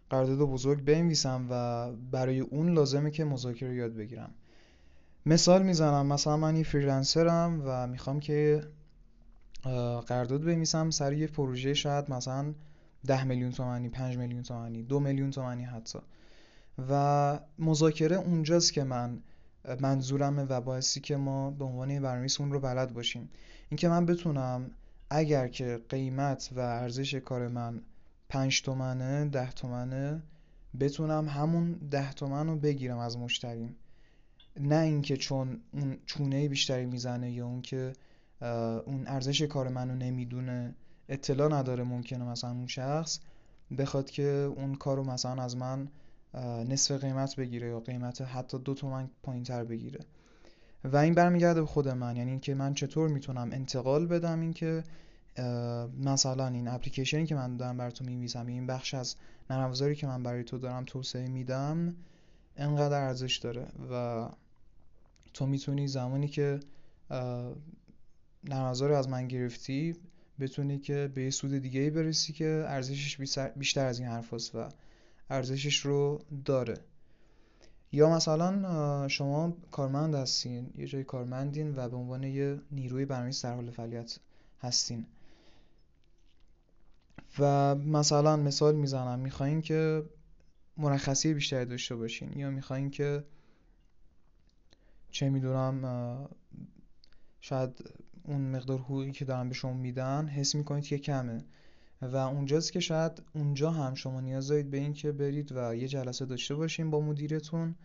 قرارداد 0.09 0.37
بزرگ 0.37 0.85
بنویسم 0.85 1.47
و 1.49 1.91
برای 2.11 2.39
اون 2.39 2.73
لازمه 2.73 3.11
که 3.11 3.23
مذاکره 3.23 3.75
یاد 3.75 3.95
بگیرم. 3.95 4.29
مثال 5.25 5.63
می‌زنم 5.63 6.05
مثلا 6.05 6.37
من 6.37 6.55
یه 6.55 6.63
فریلنسرم 6.63 7.61
و 7.65 7.87
می‌خوام 7.87 8.19
که 8.19 8.63
قرارداد 10.07 10.41
بنویسم 10.41 10.89
سر 10.89 11.13
یه 11.13 11.27
پروژه 11.27 11.73
شاید 11.73 12.11
مثلا 12.11 12.53
ده 13.05 13.23
میلیون 13.23 13.51
تومانی 13.51 13.89
پنج 13.89 14.17
میلیون 14.17 14.43
تومانی 14.43 14.83
دو 14.83 14.99
میلیون 14.99 15.31
تومانی 15.31 15.63
حتی. 15.63 15.99
و 16.89 17.39
مذاکره 17.59 18.15
اونجاست 18.15 18.73
که 18.73 18.83
من 18.83 19.19
منظورمه 19.79 20.43
و 20.43 20.61
باعثی 20.61 20.99
که 20.99 21.17
ما 21.17 21.51
به 21.51 21.65
عنوان 21.65 21.87
برنامه‌نویس 21.87 22.41
اون 22.41 22.51
رو 22.51 22.59
بلد 22.59 22.93
باشیم. 22.93 23.29
اینکه 23.69 23.89
من 23.89 24.05
بتونم 24.05 24.71
اگر 25.09 25.47
که 25.47 25.79
قیمت 25.89 26.49
و 26.55 26.59
ارزش 26.59 27.15
کار 27.15 27.47
من 27.47 27.81
پنج 28.29 28.61
تومنه 28.61 29.25
ده 29.25 29.51
تومنه. 29.51 30.23
بتونم 30.79 31.29
همون 31.29 31.71
ده 31.73 32.13
تومن 32.13 32.47
رو 32.47 32.55
بگیرم 32.55 32.97
از 32.97 33.17
مشتریم. 33.17 33.75
نه 34.59 34.75
اینکه 34.75 35.17
چون 35.17 35.61
اون 35.71 35.97
چونه 36.05 36.49
بیشتری 36.49 36.85
می‌زنه 36.85 37.31
یا 37.31 37.45
اون 37.45 37.61
که 37.61 37.93
اون 38.85 39.03
ارزش 39.07 39.41
کار 39.41 39.67
منو 39.67 39.95
نمی‌دونه 39.95 40.75
اطلاع 41.09 41.59
نداره 41.59 41.83
ممکنه 41.83 42.23
مثلا 42.23 42.51
اون 42.51 42.67
شخص 42.67 43.19
بخواد 43.77 44.09
که 44.09 44.23
اون 44.55 44.75
کارو 44.75 45.03
مثلا 45.03 45.43
از 45.43 45.57
من 45.57 45.87
نصف 46.67 46.91
قیمت 46.91 47.35
بگیره 47.35 47.67
یا 47.67 47.79
قیمت 47.79 48.21
حتی 48.21 48.59
دو 48.59 48.73
تومن 48.73 49.09
پایین 49.23 49.43
تر 49.43 49.63
بگیره. 49.63 49.99
و 50.83 50.97
این 50.97 51.13
برمیگرده 51.13 51.61
به 51.61 51.67
خود 51.67 51.87
من 51.87 52.15
یعنی 52.15 52.31
اینکه 52.31 52.55
من 52.55 52.73
چطور 52.73 53.09
می‌تونم 53.09 53.49
انتقال 53.51 54.07
بدم 54.07 54.39
اینکه 54.39 54.83
مثلا 55.99 56.47
این 56.47 56.67
اپلیکیشنی 56.67 57.25
که 57.25 57.35
من 57.35 57.57
دارم 57.57 57.77
بر 57.77 57.89
تو 57.89 58.05
این 58.47 58.67
بخش 58.67 58.93
از 58.93 59.15
نرم 59.49 59.93
که 59.93 60.07
من 60.07 60.23
برای 60.23 60.43
تو 60.43 60.57
دارم 60.57 60.83
توسعه 60.85 61.27
میدم 61.27 61.95
انقدر 62.57 63.01
ارزش 63.01 63.37
داره 63.37 63.67
و 63.91 64.29
تو 65.33 65.45
می‌تونی 65.45 65.87
زمانی 65.87 66.27
که 66.27 66.59
نرم 68.43 68.65
از 68.91 69.09
من 69.09 69.27
گرفتی 69.27 69.95
بتونی 70.39 70.79
که 70.79 71.11
به 71.15 71.23
یه 71.23 71.29
سود 71.29 71.57
دیگه 71.57 71.79
ای 71.79 71.89
برسی 71.89 72.33
که 72.33 72.65
ارزشش 72.67 73.17
بیشتر 73.55 73.85
از 73.85 73.99
این 73.99 74.07
حرف 74.07 74.55
و 74.55 74.69
ارزشش 75.29 75.77
رو 75.77 76.21
داره. 76.45 76.77
یا 77.91 78.09
مثلا 78.09 79.07
شما 79.07 79.53
کارمند 79.71 80.15
هستین 80.15 80.69
یه 80.77 80.87
جای 80.87 81.03
کارمندین 81.03 81.75
و 81.75 81.89
به 81.89 81.95
عنوان 81.95 82.23
یه 82.23 82.59
نیروی 82.71 83.05
برنامه‌نویس 83.05 83.45
در 83.45 83.55
حال 83.55 83.71
فعالیت 83.71 84.19
هستین. 84.61 85.05
و 87.39 87.75
مثلا 87.75 88.35
مثال 88.35 88.75
می‌زنم. 88.75 89.19
می‌خواین 89.19 89.61
که 89.61 90.03
مرخصی 90.77 91.33
بیشتری 91.33 91.65
داشته 91.65 91.95
باشین 91.95 92.33
یا 92.37 92.49
می‌خواین 92.49 92.89
که 92.89 93.23
چه 95.11 95.29
می‌دونم 95.29 96.29
شاید 97.41 97.83
اون 98.23 98.41
مقدار 98.41 98.79
حقوقی 98.79 99.11
که 99.11 99.25
دارن 99.25 99.49
به 99.49 99.55
شما 99.55 99.73
میدن 99.73 100.27
حس 100.27 100.55
می‌کنید 100.55 100.83
که 100.83 100.97
کمه. 100.97 101.45
و 102.01 102.15
اونجاست 102.15 102.71
که 102.71 102.79
شاید 102.79 103.23
اونجا 103.33 103.71
هم 103.71 103.93
شما 103.93 104.21
نیاز 104.21 104.47
دارید 104.47 104.71
به 104.71 104.77
این 104.77 104.93
که 104.93 105.11
برید 105.11 105.51
و 105.55 105.75
یه 105.75 105.87
جلسه 105.87 106.25
داشته 106.25 106.55
باشین 106.55 106.91
با 106.91 106.99
مدیرتون 106.99 107.75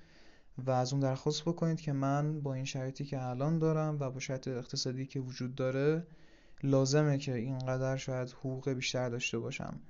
و 0.58 0.70
از 0.70 0.92
اون 0.92 1.00
درخواست 1.00 1.42
بکنید 1.44 1.80
که 1.80 1.92
من 1.92 2.40
با 2.40 2.54
این 2.54 2.64
شرایطی 2.64 3.04
که 3.04 3.22
الان 3.22 3.58
دارم 3.58 3.96
و 4.00 4.10
با 4.10 4.20
شرایط 4.20 4.48
اقتصادی 4.48 5.06
که 5.06 5.20
وجود 5.20 5.54
داره 5.54 6.06
لازمه 6.62 7.18
که 7.18 7.34
اینقدر 7.34 7.96
شاید 7.96 8.30
حقوق 8.30 8.70
بیشتر 8.70 9.08
داشته 9.08 9.38
باشم. 9.38 9.80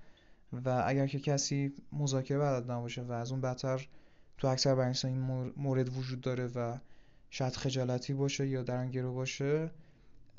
و 0.64 0.82
اگر 0.86 1.06
که 1.06 1.20
کسی 1.20 1.72
مذاکره 1.92 2.38
بلد 2.38 2.70
نباشه 2.70 3.02
و 3.02 3.12
از 3.12 3.32
اون 3.32 3.40
بدتر 3.40 3.88
تو 4.38 4.48
اکثر 4.48 4.70
برنامه‌نویسان 4.70 5.10
این 5.10 5.52
مورد 5.56 5.96
وجود 5.96 6.20
داره 6.20 6.46
و 6.46 6.78
شاید 7.30 7.56
خجالتی 7.56 8.14
باشه 8.14 8.48
یا 8.48 8.62
درنگیرو 8.62 9.14
باشه 9.14 9.70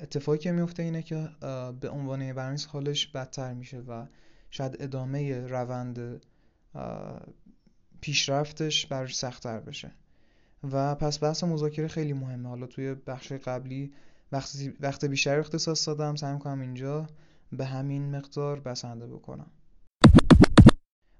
اتفاقی 0.00 0.38
که 0.38 0.52
میفته 0.52 0.82
اینه 0.82 1.02
که 1.02 1.28
به 1.80 1.90
عنوان 1.90 2.18
برنامه‌نویس 2.18 2.66
حالش 2.66 3.06
بدتر 3.06 3.54
میشه 3.54 3.78
و 3.78 4.06
شاید 4.50 4.76
ادامه 4.80 5.46
روند 5.46 6.24
پیشرفتش 8.00 8.86
براش 8.86 9.16
سختتر 9.16 9.60
بشه. 9.60 9.90
و 10.72 10.94
پس 10.94 11.22
بحث 11.22 11.44
مذاکره 11.44 11.88
خیلی 11.88 12.12
مهمه. 12.12 12.48
حالا 12.48 12.66
توی 12.66 12.94
بخش 12.94 13.32
قبلی 13.32 13.92
وقت 14.80 15.04
بیشتر 15.04 15.38
اختصاص 15.38 15.88
دادم 15.88 16.16
سعی 16.16 16.38
کنم 16.38 16.60
اینجا 16.60 17.06
به 17.52 17.64
همین 17.64 18.16
مقدار 18.16 18.60
بسنده 18.60 19.06
بکنم. 19.06 19.50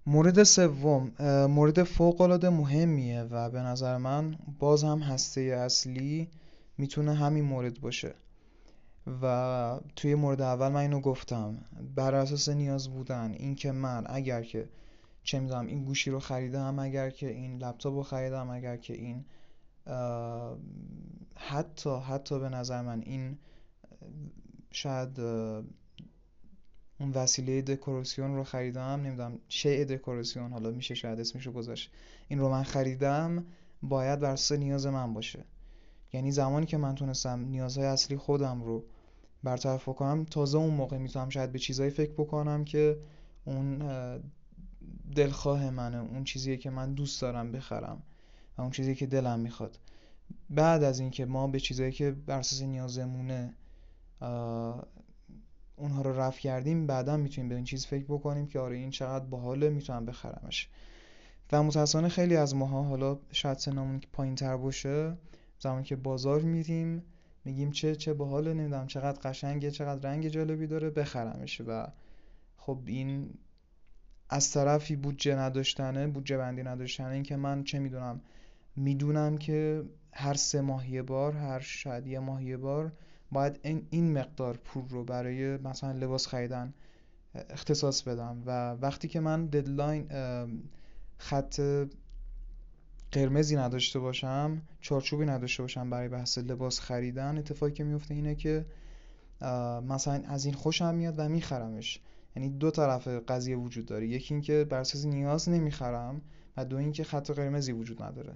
مورد 0.06 0.42
سوم 0.42 1.12
مورد 1.46 1.82
فوق 1.82 2.20
العاده 2.20 2.48
مهمیه 2.48 3.22
و 3.22 3.50
به 3.50 3.60
نظر 3.60 3.96
من 3.96 4.38
باز 4.58 4.84
هم 4.84 4.98
هسته 4.98 5.40
اصلی 5.40 6.28
می‌تونه 6.78 7.14
همین 7.14 7.44
مورد 7.44 7.80
باشه. 7.80 8.14
و 9.22 9.80
توی 9.96 10.14
مورد 10.14 10.40
اول 10.40 10.68
من 10.68 10.80
اینو 10.80 11.00
گفتم 11.00 11.58
بر 11.94 12.14
اساس 12.14 12.48
نیاز 12.48 12.88
بودن 12.88 13.32
اینکه 13.38 13.72
من 13.72 14.04
اگر 14.08 14.42
که 14.42 14.68
چه 15.22 15.40
می‌دونم 15.40 15.66
این 15.66 15.84
گوشی 15.84 16.10
رو 16.10 16.20
خریدم 16.20 16.78
اگر 16.78 17.10
که 17.10 17.30
این 17.30 17.58
لپتاپ 17.58 17.94
رو 17.94 18.02
خریدم 18.02 18.50
اگر 18.50 18.76
که 18.76 18.94
این 18.94 19.24
حتی 21.36 21.96
حتی 22.08 22.38
به 22.38 22.48
نظر 22.48 22.82
من 22.82 23.00
این 23.00 23.38
شاید 24.70 25.20
اون 27.00 27.10
وسیله 27.14 27.62
دکوراسیون 27.62 28.34
رو 28.34 28.44
خریدم 28.44 28.82
نمی‌دونم 28.82 29.38
شیء 29.48 29.84
دکوراسیون 29.84 30.52
حالا 30.52 30.70
میشه 30.70 30.94
شاید 30.94 31.20
اسمشو 31.20 31.52
گذاشت. 31.52 31.92
این 32.28 32.38
رو 32.38 32.48
من 32.48 32.62
خریدم 32.62 33.46
باید 33.82 34.20
بر 34.20 34.38
نیاز 34.50 34.86
من 34.86 35.14
باشه. 35.14 35.44
یعنی 36.12 36.32
زمانی 36.32 36.66
که 36.66 36.76
من 36.76 36.94
تونستم 36.94 37.40
نیازهای 37.40 37.86
اصلی 37.86 38.16
خودم 38.16 38.62
رو 38.62 38.84
برطرف 39.42 39.88
بکنم 39.88 40.24
تازه 40.24 40.58
اون 40.58 40.74
موقع 40.74 40.98
می‌تونم 40.98 41.28
شاید 41.28 41.52
به 41.52 41.58
چیزایی 41.58 41.90
فکر 41.90 42.12
بکنم 42.12 42.64
که 42.64 42.98
اون 43.44 43.82
دلخواه 45.16 45.70
منه 45.70 45.96
اون 45.96 46.24
چیزیه 46.24 46.56
که 46.56 46.70
من 46.70 46.94
دوست 46.94 47.22
دارم 47.22 47.52
بخرم. 47.52 48.02
و 48.58 48.62
اون 48.62 48.70
چیزی 48.70 48.94
که 48.94 49.06
دلم 49.06 49.40
می‌خواد. 49.40 49.78
بعد 50.50 50.82
از 50.82 51.00
اینکه 51.00 51.24
ما 51.24 51.46
به 51.46 51.60
چیزایی 51.60 51.92
که 51.92 52.10
بر 52.10 52.38
اساس 52.38 52.62
نیازمونه 52.62 53.54
اونها 55.76 56.02
رو 56.02 56.20
رفع 56.20 56.40
کردیم 56.40 56.86
بعدا 56.86 57.16
می‌تونیم 57.16 57.48
به 57.48 57.54
این 57.54 57.64
چیز 57.64 57.86
فکر 57.86 58.04
بکنیم 58.04 58.46
که 58.46 58.58
آره 58.58 58.76
این 58.76 58.90
چقدر 58.90 59.24
باحاله 59.24 59.70
می‌تونم 59.70 60.06
بخرمش. 60.06 60.68
و 61.52 61.62
متاسفانه 61.62 62.08
خیلی 62.08 62.36
از 62.36 62.54
ماها 62.54 62.82
حالا 62.82 63.18
شاید 63.32 63.58
سنمون 63.58 64.00
پایین 64.12 64.34
تر 64.34 64.56
باشه 64.56 65.16
زمانی 65.58 65.84
که 65.84 65.96
بازار 65.96 66.40
میریم 66.40 67.02
میگیم 67.44 67.70
چه 67.70 67.96
چه 67.96 68.14
باحاله 68.14 68.54
نمی‌دونم 68.54 68.86
چقدر 68.86 69.20
قشنگه 69.30 69.70
چقدر 69.70 70.10
رنگ 70.10 70.28
جالبی 70.28 70.66
داره 70.66 70.90
بخرمش. 70.90 71.60
و 71.66 71.86
خب 72.56 72.78
این 72.86 73.30
از 74.28 74.50
طرفی 74.50 74.96
بودجه 74.96 75.36
نداشتنه 75.36 76.06
بودجه 76.06 76.38
بندی 76.38 76.62
نداشتنه 76.62 77.08
این 77.08 77.22
که 77.22 77.36
من 77.36 77.64
چه 77.64 77.78
می‌دونم 77.78 78.20
می‌دونم 78.76 79.38
که 79.38 79.84
هر 80.12 80.34
سه 80.34 80.60
ماهی 80.60 81.02
بار 81.02 81.32
هر 81.32 81.60
شاید 81.60 82.06
یه 82.06 82.18
ماهی 82.18 82.56
بار 82.56 82.92
باید 83.32 83.60
این 83.90 84.12
مقدار 84.18 84.56
پول 84.56 84.88
رو 84.88 85.04
برای 85.04 85.56
مثلا 85.56 85.92
لباس 85.92 86.26
خریدن 86.26 86.74
اختصاص 87.34 88.02
بدم 88.02 88.42
و 88.46 88.70
وقتی 88.70 89.08
که 89.08 89.20
من 89.20 89.46
ددلاین 89.46 90.08
خط 91.18 91.60
قرمزی 93.12 93.56
نداشته 93.56 93.98
باشم 93.98 94.62
چارچوبی 94.80 95.26
نداشته 95.26 95.62
باشم 95.62 95.90
برای 95.90 96.08
بحث 96.08 96.38
لباس 96.38 96.80
خریدن 96.80 97.38
اتفاقی 97.38 97.72
که 97.72 97.84
میفته 97.84 98.14
اینه 98.14 98.34
که 98.34 98.66
مثلا 99.88 100.22
از 100.28 100.44
این 100.44 100.54
خوشم 100.54 100.94
میاد 100.94 101.14
و 101.18 101.28
میخرمش. 101.28 102.00
یعنی 102.36 102.50
دو 102.50 102.70
طرف 102.70 103.08
قضیه 103.08 103.56
وجود 103.56 103.86
داره. 103.86 104.06
یکی 104.06 104.34
اینکه 104.34 104.64
بر 104.64 104.80
اساس 104.80 105.04
نیاز 105.04 105.48
نمی‌خرم 105.48 106.20
و 106.56 106.64
دو 106.64 106.76
اینکه 106.76 107.04
خط 107.04 107.30
قرمزی 107.30 107.72
وجود 107.72 108.02
نداره. 108.02 108.34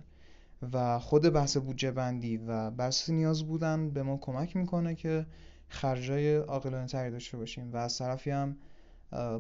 و 0.73 0.99
خود 0.99 1.23
بحث 1.23 1.57
بودجه 1.57 1.91
بندی 1.91 2.37
و 2.37 2.51
اساس 2.79 3.11
نیاز 3.11 3.47
بودن 3.47 3.91
به 3.91 4.03
ما 4.03 4.17
کمک 4.17 4.57
می‌کنه 4.57 4.95
که 4.95 5.27
خرجای 5.69 6.37
عاقلانه 6.37 6.87
تری 6.87 7.11
داشته 7.11 7.37
باشیم 7.37 7.73
و 7.73 7.77
از 7.77 7.99
طرفی 7.99 8.31
هم 8.31 8.57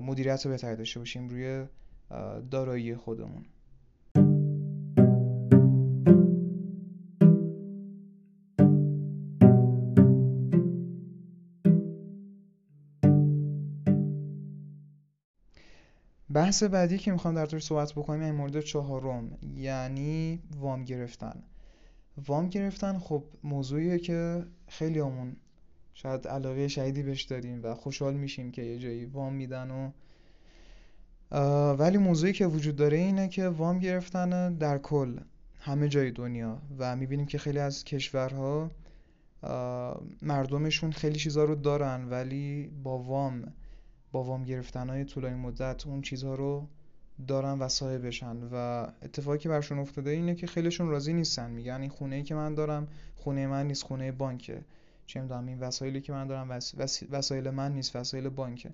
مدیریت 0.00 0.48
بهتری 0.48 0.76
داشته 0.76 0.98
باشیم 0.98 1.28
روی 1.28 1.66
دارایی 2.50 2.96
خودمون. 2.96 3.44
بحث 16.48 16.62
بعدی 16.62 16.98
که 16.98 17.12
می‌خوام 17.12 17.34
در 17.34 17.46
طور 17.46 17.60
صحبت 17.60 17.92
بکنیم 17.92 18.22
این 18.22 18.34
مورد 18.34 18.60
چهارم 18.60 19.38
یعنی 19.56 20.42
وام 20.56 20.84
گرفتن. 20.84 21.42
وام 22.26 22.48
گرفتن 22.48 22.98
خب 22.98 23.24
موضوعیه 23.44 23.98
که 23.98 24.44
خیلی 24.68 24.98
همون 24.98 25.36
شاید 25.94 26.28
علاقه 26.28 26.68
شدیدی 26.68 27.02
بهش 27.02 27.22
داریم 27.22 27.60
و 27.62 27.74
خوشحال 27.74 28.14
میشیم 28.14 28.50
که 28.50 28.62
یه 28.62 28.78
جایی 28.78 29.04
وام 29.04 29.32
میدن 29.32 29.70
و 29.70 29.90
ولی 31.72 31.98
موضوعی 31.98 32.32
که 32.32 32.46
وجود 32.46 32.76
داره 32.76 32.96
اینه 32.96 33.28
که 33.28 33.48
وام 33.48 33.78
گرفتن 33.78 34.54
در 34.54 34.78
کل 34.78 35.20
همه 35.60 35.88
جای 35.88 36.10
دنیا 36.10 36.62
و 36.78 36.96
می‌بینیم 36.96 37.26
که 37.26 37.38
خیلی 37.38 37.58
از 37.58 37.84
کشورها 37.84 38.70
مردمشون 40.22 40.92
خیلی 40.92 41.18
چیزا 41.18 41.44
رو 41.44 41.54
دارن 41.54 42.08
ولی 42.08 42.70
با 42.82 42.98
وام 42.98 43.52
با 44.12 44.22
وام 44.22 44.44
گرفتن 44.44 44.90
های 44.90 45.04
طولانی 45.04 45.34
مدت 45.34 45.86
اون 45.86 46.02
چیزها 46.02 46.34
رو 46.34 46.66
دارن 47.26 47.58
و 47.58 47.68
صاحبشن 47.68 48.36
و 48.52 48.86
اتفاقی 49.02 49.38
که 49.38 49.48
برشون 49.48 49.78
افتاده 49.78 50.10
اینه 50.10 50.34
که 50.34 50.46
خیلیشون 50.46 50.88
راضی 50.88 51.12
نیستن. 51.12 51.50
میگن 51.50 51.80
این 51.80 51.90
خونه 51.90 52.16
ای 52.16 52.22
که 52.22 52.34
من 52.34 52.54
دارم 52.54 52.88
خونه 53.16 53.46
من 53.46 53.66
نیست 53.66 53.82
خونه 53.82 54.12
بانکه. 54.12 54.60
چه 55.06 55.20
می‌دونم 55.20 55.46
این 55.46 55.60
وسایلی 55.60 56.00
که 56.00 56.12
من 56.12 56.26
دارم 56.26 56.50
وس... 56.50 57.02
وسایل 57.10 57.50
من 57.50 57.72
نیست 57.72 57.96
وسایل 57.96 58.28
بانکه. 58.28 58.70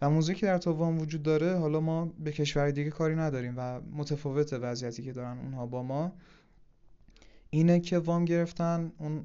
و 0.00 0.10
موضوعی 0.10 0.38
که 0.38 0.46
در 0.46 0.58
تو 0.58 0.72
وام 0.72 0.98
وجود 0.98 1.22
داره 1.22 1.58
حالا 1.58 1.80
ما 1.80 2.12
به 2.18 2.32
کشور 2.32 2.70
دیگه 2.70 2.90
کاری 2.90 3.16
نداریم 3.16 3.54
و 3.56 3.80
متفاوت 3.80 4.52
وضعیتی 4.52 5.02
که 5.02 5.12
دارن 5.12 5.38
اونها 5.38 5.66
با 5.66 5.82
ما 5.82 6.12
اینه 7.50 7.80
که 7.80 7.98
وام 7.98 8.24
گرفتن 8.24 8.92
اون 8.98 9.24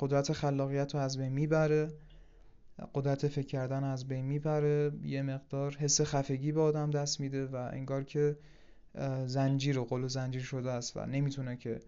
قدرت 0.00 0.32
خلاقیت 0.32 0.94
رو 0.94 1.00
از 1.00 1.18
بین 1.18 1.32
می‌بره. 1.32 1.92
قدرت 2.94 3.28
فکر 3.28 3.46
کردن 3.46 3.84
از 3.84 4.08
بین 4.08 4.24
می‌بره. 4.24 4.92
یه 5.02 5.22
مقدار 5.22 5.76
حس 5.76 6.00
خفگی 6.00 6.52
به 6.52 6.60
آدم 6.60 6.90
دست 6.90 7.20
میده 7.20 7.46
و 7.46 7.56
انگار 7.56 8.04
که 8.04 8.36
زنجیر 9.26 9.78
و 9.78 9.84
قل 9.84 10.06
زنجیر 10.06 10.42
شده 10.42 10.70
است 10.70 10.96
و 10.96 11.06
نمی‌تونه 11.06 11.56
که 11.56 11.80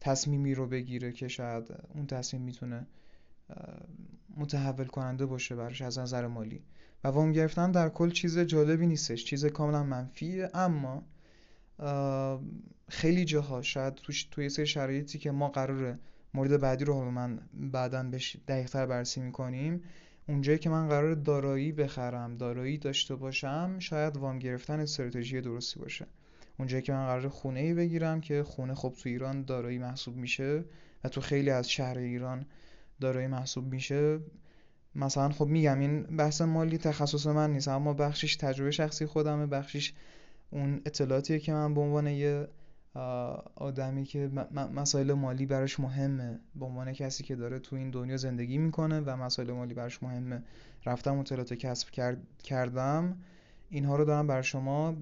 تصمیمی 0.00 0.54
رو 0.54 0.66
بگیره 0.66 1.12
که 1.12 1.28
شاید 1.28 1.74
اون 1.94 2.06
تصمیم 2.06 2.42
می‌تونه 2.42 2.86
متحول 4.36 4.86
کننده 4.86 5.26
باشه 5.26 5.56
براش 5.56 5.82
از 5.82 5.98
نظر 5.98 6.26
مالی. 6.26 6.62
و 7.04 7.08
وام 7.08 7.32
گرفتن 7.32 7.70
در 7.70 7.88
کل 7.88 8.10
چیز 8.10 8.38
جالبی 8.38 8.86
نیستش. 8.86 9.24
چیز 9.24 9.46
کاملا 9.46 9.82
منفیه. 9.82 10.50
اما 10.54 11.02
خیلی 12.88 13.24
جاها 13.24 13.62
شاید 13.62 13.94
توی 14.30 14.48
سری 14.48 14.66
شرایطی 14.66 15.18
که 15.18 15.30
ما 15.30 15.48
قراره 15.48 15.98
مورد 16.34 16.60
بعدی 16.60 16.84
رو 16.84 17.10
من 17.10 17.40
بعدا 17.54 18.02
بهش 18.02 18.36
دقیقتر 18.48 18.86
بررسی 18.86 19.20
می‌کنیم 19.20 19.82
اونجایی 20.28 20.58
که 20.58 20.70
من 20.70 20.88
قرار 20.88 21.14
دارایی 21.14 21.72
بخرم 21.72 22.36
دارایی 22.36 22.78
داشته 22.78 23.14
باشم 23.14 23.78
شاید 23.78 24.16
وام 24.16 24.38
گرفتن 24.38 24.80
استراتژی 24.80 25.40
درستی 25.40 25.80
باشه. 25.80 26.06
اونجایی 26.58 26.82
که 26.82 26.92
من 26.92 27.06
قرار 27.06 27.28
خونه 27.28 27.60
ای 27.60 27.74
بگیرم 27.74 28.20
که 28.20 28.42
خونه 28.42 28.74
خب 28.74 28.94
تو 29.02 29.08
ایران 29.08 29.42
دارایی 29.42 29.78
محسوب 29.78 30.16
میشه 30.16 30.64
و 31.04 31.08
تو 31.08 31.20
خیلی 31.20 31.50
از 31.50 31.70
شهر 31.70 31.98
ایران 31.98 32.46
دارایی 33.00 33.26
محسوب 33.26 33.72
میشه 33.72 34.20
مثلا 34.94 35.28
خب 35.28 35.46
میگم 35.46 35.78
این 35.78 36.02
بحث 36.02 36.40
مالی 36.40 36.78
تخصص 36.78 37.26
من 37.26 37.52
نیست 37.52 37.68
اما 37.68 37.94
بخشش 37.94 38.36
تجربه 38.36 38.70
شخصی 38.70 39.06
خودمه 39.06 39.46
بخشش 39.46 39.92
اون 40.50 40.80
اطلاعاتیه 40.86 41.38
که 41.38 41.52
من 41.52 41.74
به 41.74 41.80
عنوان 41.80 42.06
یه 42.06 42.48
آدمی 43.56 44.04
که 44.04 44.30
مسائل 44.74 45.12
مالی 45.12 45.46
براش 45.46 45.80
مهمه. 45.80 46.38
به 46.54 46.64
عنوان 46.64 46.92
کسی 46.92 47.24
که 47.24 47.36
داره 47.36 47.58
تو 47.58 47.76
این 47.76 47.90
دنیا 47.90 48.16
زندگی 48.16 48.58
می‌کنه 48.58 49.00
و 49.00 49.16
مسائل 49.16 49.52
مالی 49.52 49.74
براش 49.74 50.02
مهمه. 50.02 50.42
رفتم 50.86 51.18
اطلاعات 51.18 51.54
کسب 51.54 51.88
کردم. 52.44 53.16
اینها 53.70 53.96
رو 53.96 54.04
دارم 54.04 54.26
بر 54.26 54.42
شما 54.42 54.92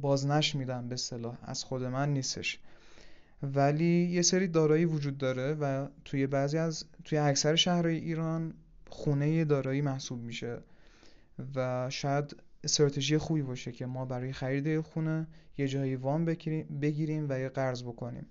بازنش 0.00 0.54
میدم 0.54 0.88
به 0.88 0.94
اصطلاح. 0.94 1.38
از 1.42 1.64
خود 1.64 1.84
من 1.84 2.12
نیستش. 2.12 2.58
ولی 3.42 4.08
یه 4.10 4.22
سری 4.22 4.48
دارایی 4.48 4.84
وجود 4.84 5.18
داره 5.18 5.54
و 5.54 5.86
توی 6.04 6.26
بعضی 6.26 6.58
از 6.58 6.84
توی 7.04 7.18
اکثر 7.18 7.54
شهرهای 7.54 7.96
ایران 7.96 8.54
خونه 8.88 9.44
دارایی 9.44 9.80
محسوب 9.80 10.22
میشه. 10.22 10.58
و 11.54 11.90
شاید 11.90 12.36
استراتژی 12.66 13.18
خوبی 13.18 13.42
باشه 13.42 13.72
که 13.72 13.86
ما 13.86 14.04
برای 14.04 14.32
خرید 14.32 14.80
خونه 14.80 15.26
یه 15.58 15.68
جایی 15.68 15.96
وام 15.96 16.24
بگیریم 16.80 17.26
و 17.28 17.40
یه 17.40 17.48
قرض 17.48 17.82
بکنیم. 17.82 18.26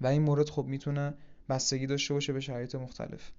و 0.00 0.06
این 0.06 0.22
مورد 0.22 0.48
خب 0.48 0.66
می‌تونه 0.66 1.14
بستگی 1.48 1.86
داشته 1.86 2.14
باشه 2.14 2.32
به 2.32 2.40
شرایط 2.40 2.74
مختلف. 2.74 3.30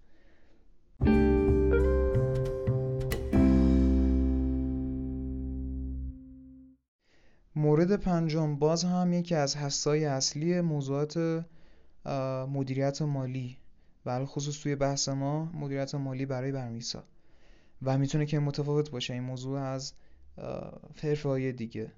مورد 7.56 7.96
پنجم 7.96 8.56
باز 8.56 8.84
هم 8.84 9.14
یکی 9.14 9.36
از 9.36 9.58
حسای 9.58 10.06
اصلی 10.06 10.62
موضوعات 10.62 11.46
مدیریت 12.50 13.02
مالی. 13.02 13.58
و 14.06 14.26
خصوص 14.26 14.60
توی 14.64 14.76
بحث 14.76 15.10
ما 15.10 15.46
مدیریت 15.46 15.96
مالی 15.96 16.26
برای 16.26 16.52
برمیسا 16.52 17.04
و 17.84 17.98
می‌تونه 17.98 18.26
که 18.26 18.40
متفاوت 18.40 18.92
باشه 18.92 19.14
این 19.14 19.24
موضوع 19.24 19.60
از 19.60 19.94
حرفه 20.96 21.52
دیگه. 21.52 21.92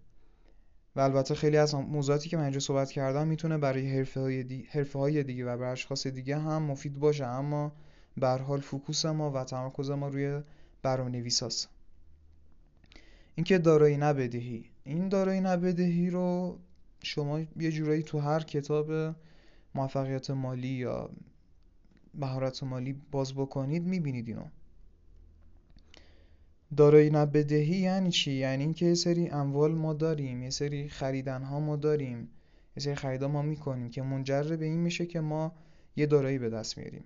و 0.95 1.00
البته 1.00 1.36
خیلی 1.36 1.58
از 1.58 1.76
موضوعاتی 1.76 2.30
که 2.30 2.38
من 2.38 2.43
اینجا 2.43 2.60
صحبت 2.60 2.91
کردم 2.91 3.28
می‌تونه 3.28 3.58
برای 3.58 3.98
حرفه 3.98 4.19
های, 4.19 4.43
دی... 4.43 4.67
های 4.93 5.24
دیگه 5.24 5.45
و 5.45 5.58
برای 5.58 5.71
اشخاص 5.71 6.08
دیگه 6.08 6.38
هم 6.38 6.63
مفید 6.63 7.00
باشه 7.00 7.26
اما 7.26 7.71
به 8.17 8.28
حال 8.28 8.62
فوکوس 8.62 9.06
ما 9.06 9.32
و 9.32 9.43
تمرکز 9.43 9.89
ما 9.89 10.08
روی 10.08 10.41
برنامه 10.82 11.12
نویساست 11.12 11.69
اینکه 13.36 13.58
دارایی 13.58 13.98
نبدهی 13.98 14.65
این 14.84 15.10
دارایی 15.10 15.41
نبدهی 15.41 16.10
رو 16.10 16.58
شما 17.04 17.39
یه 17.39 17.71
جورایی 17.71 18.04
تو 18.04 18.19
هر 18.19 18.39
کتاب 18.39 19.15
موفقیت 19.76 20.30
مالی 20.30 20.67
یا 20.67 21.10
مهارت 22.13 22.63
مالی 22.63 23.02
باز 23.12 23.34
بکنید 23.34 23.84
می‌بینید 23.84 24.28
اینو. 24.28 24.45
دارایی 26.78 27.10
نبدهی 27.10 27.78
یعنی 27.78 28.12
چی؟ 28.12 28.32
یعنی 28.32 28.64
اینکه 28.64 28.86
یه 28.86 28.94
سری 28.94 29.30
اموال 29.30 29.76
ما 29.76 29.94
داریم 29.94 30.44
یه 30.44 30.50
سری 30.50 30.90
خریدن 30.90 31.44
ها 31.44 31.60
ما 31.60 31.76
داریم. 31.76 32.30
یه 32.78 32.84
سری 32.84 32.96
خریدا 32.96 33.28
ما 33.28 33.42
می‌کنیم 33.42 33.90
که 33.90 34.02
منجر 34.02 34.44
به 34.44 34.66
این 34.66 34.80
میشه 34.80 35.06
که 35.06 35.20
ما 35.20 35.56
یه 35.96 36.06
دارایی 36.06 36.38
به 36.38 36.50
دست 36.50 36.78
میاریم. 36.78 37.04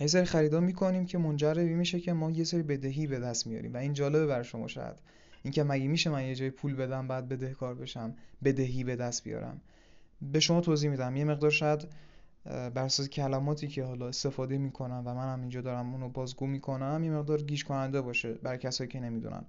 یه 0.00 0.06
سری 0.06 0.24
خریدا 0.24 0.60
می‌کنیم 0.60 1.06
که 1.06 1.18
منجر 1.18 1.54
به 1.54 1.60
این 1.60 1.76
میشه 1.76 2.00
که 2.00 2.12
ما 2.12 2.30
یه 2.30 2.44
سری 2.44 2.62
بدهی 2.62 3.06
به 3.06 3.18
دست 3.18 3.46
میاریم. 3.46 3.74
و 3.74 3.76
این 3.76 3.92
جالبه 3.92 4.26
بر 4.26 4.42
شما 4.42 4.68
شاید. 4.68 4.96
اینکه 5.42 5.62
مگه 5.62 5.88
میشه 5.88 6.10
من 6.10 6.24
یه 6.24 6.34
جای 6.34 6.50
پول 6.50 6.74
بدم 6.74 7.08
بعد 7.08 7.28
بدهکار 7.28 7.74
بشم 7.74 8.14
بدهی 8.44 8.84
به 8.84 8.96
دست 8.96 9.24
بیارم؟ 9.24 9.60
به 10.32 10.40
شما 10.40 10.60
توضیح 10.60 10.90
میدم. 10.90 11.16
یه 11.16 11.24
مقدار 11.24 11.50
شاید 11.50 11.88
بر 12.48 12.88
کلماتی 12.88 13.68
که 13.68 13.84
حالا 13.84 14.08
استفاده 14.08 14.58
می‌کنم 14.58 15.02
و 15.06 15.14
منم 15.14 15.40
اینجا 15.40 15.60
دارم 15.60 15.92
اونو 15.92 16.08
بازگو 16.08 16.46
می‌کنم 16.46 17.00
یه 17.04 17.10
مقدار 17.10 17.42
گیج 17.42 17.64
کننده 17.64 18.00
باشه 18.00 18.32
برای 18.32 18.58
کسایی 18.58 18.88
که 18.88 19.00
نمی‌دونن 19.00 19.44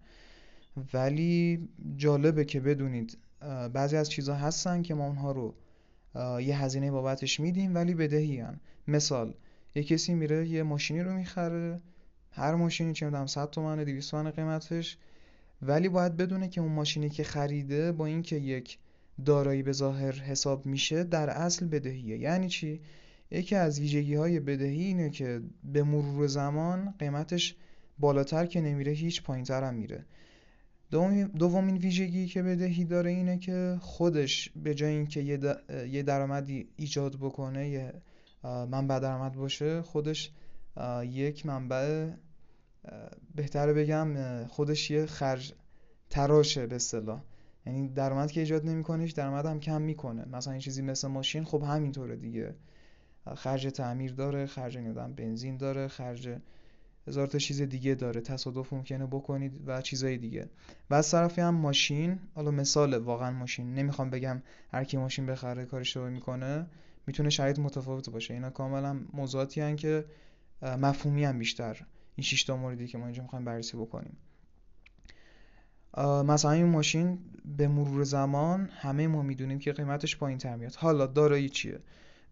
ولی 0.94 1.70
جالبه 1.98 2.46
که 2.46 2.60
بدونید 2.60 3.18
بعضی 3.74 3.98
از 3.98 4.10
چیزها 4.10 4.36
هستن 4.36 4.82
که 4.82 4.94
ما 4.94 5.08
اونها 5.08 5.32
رو 5.32 5.56
یه 6.42 6.62
هزینه 6.62 6.92
بابتش 6.92 7.40
میدیم 7.40 7.76
ولی 7.76 7.94
بدهی 7.94 8.40
هن. 8.40 8.60
مثال 8.88 9.34
یه 9.76 9.84
کسی 9.84 10.14
میره 10.14 10.48
یه 10.48 10.64
ماشینی 10.64 11.02
رو 11.02 11.14
می‌خره 11.14 11.82
هر 12.32 12.56
ماشینی 12.56 12.94
چه 12.94 13.06
می‌دونم 13.06 13.26
100 13.26 13.50
تومنه 13.50 13.86
200 13.86 14.12
تومنه 14.12 14.32
قیمتش 14.32 14.98
ولی 15.62 15.90
باید 15.90 16.18
بدونه 16.18 16.48
که 16.48 16.62
اون 16.62 16.72
ماشینی 16.72 17.10
که 17.10 17.24
خریده 17.24 17.92
با 17.92 18.06
اینکه 18.06 18.36
یک 18.36 18.80
دارایی 19.26 19.64
به 19.64 19.72
ظاهر 19.72 20.12
حساب 20.12 20.66
میشه 20.66 21.04
در 21.04 21.30
اصل 21.30 21.66
بدهیه. 21.66 22.18
یعنی 22.18 22.50
چی؟ 22.50 22.82
یکی 23.32 23.56
از 23.56 23.80
ویژگی 23.80 24.16
های 24.16 24.40
بدهی 24.40 24.84
اینه 24.84 25.10
که 25.10 25.42
به 25.64 25.84
مرور 25.84 26.28
زمان 26.28 26.94
قیمتش 27.00 27.56
بالاتر 28.00 28.46
که 28.46 28.62
نمیره 28.62 28.92
هیچ 28.92 29.24
پایینتر 29.24 29.64
هم 29.64 29.76
میره. 29.76 30.06
دومین 31.38 31.78
ویژگی 31.78 32.28
که 32.28 32.44
بدهی 32.44 32.86
داره 32.86 33.10
اینه 33.10 33.38
که 33.38 33.78
خودش 33.82 34.50
به 34.56 34.76
جای 34.76 34.92
اینکه 34.92 35.22
یه, 35.22 36.04
درآمدی 36.04 36.70
ایجاد 36.76 37.16
بکنه 37.16 37.70
یه 37.70 37.94
منبع 38.44 39.00
درآمد 39.00 39.34
باشه 39.34 39.82
خودش 39.82 40.32
یک 41.04 41.46
منبع 41.46 42.10
بهتره 43.36 43.74
بگم 43.74 44.08
خودش 44.48 44.92
یه 44.92 45.06
خرج 45.06 45.54
تراشه 46.10 46.68
به 46.68 46.76
اصطلاح. 46.76 47.22
یعنی 47.66 47.88
درآمد 47.88 48.32
که 48.32 48.40
ایجاد 48.40 48.66
نمی‌کنه 48.66 49.08
درآمد 49.08 49.46
هم 49.46 49.60
کم 49.60 49.82
می‌کنه. 49.82 50.26
مثلا 50.26 50.54
این 50.54 50.62
چیزی 50.62 50.82
مثل 50.82 51.08
ماشین 51.08 51.44
خب 51.44 51.64
همینطوره 51.64 52.16
دیگه. 52.16 52.56
خرج 53.36 53.68
تعمیر 53.68 54.14
داره 54.14 54.46
خرج 54.46 54.78
نیدم 54.78 55.14
بنزین 55.14 55.58
داره 55.58 55.88
خرج 55.88 56.38
هزار 57.08 57.28
تا 57.28 57.38
چیز 57.38 57.62
دیگه 57.62 57.96
داره. 57.96 58.22
تصادف 58.22 58.74
ممکنه 58.74 59.06
بکنید 59.06 59.62
و 59.66 59.82
چیزای 59.82 60.18
دیگه. 60.18 60.50
و 60.90 60.96
از 60.96 61.12
طرفی 61.12 61.42
هم 61.42 61.56
ماشین 61.56 62.20
حالا 62.36 62.52
مثال 62.52 62.94
واقعا 62.94 63.32
ماشین 63.32 63.74
نمی‌خوام 63.74 64.10
بگم 64.10 64.42
هر 64.72 64.84
کی 64.84 64.98
ماشین 64.98 65.26
بخره 65.26 65.66
کار 65.66 65.80
اشتباه 65.80 66.10
می‌کنه 66.10 66.68
می‌تونه 67.08 67.30
شرایط 67.30 67.60
متفاوت 67.60 68.10
باشه. 68.10 68.34
اینا 68.34 68.50
کاملا 68.50 69.00
موضوعاتی 69.14 69.62
هن 69.62 69.76
که 69.76 70.06
مفهومی 70.62 71.24
هم 71.26 71.40
بیشتر 71.40 71.86
این 72.16 72.24
شش 72.24 72.44
تا 72.44 72.58
موردی 72.58 72.88
که 72.88 72.98
ما 72.98 73.06
اینجا 73.06 73.24
می‌خوایم 73.24 73.46
بررسی 73.46 73.78
بکنیم. 73.78 74.18
مثلا 75.98 76.52
این 76.52 76.66
ماشین 76.66 77.20
به 77.58 77.68
مرور 77.68 78.04
زمان 78.04 78.70
همه 78.70 79.08
ما 79.08 79.22
می‌دونیم 79.22 79.60
که 79.60 79.74
قیمتش 79.74 80.18
پایین 80.18 80.38
تر 80.38 80.56
میاد. 80.56 80.76
حالا 80.76 81.08
دارایی 81.08 81.50
چیه؟ 81.50 81.80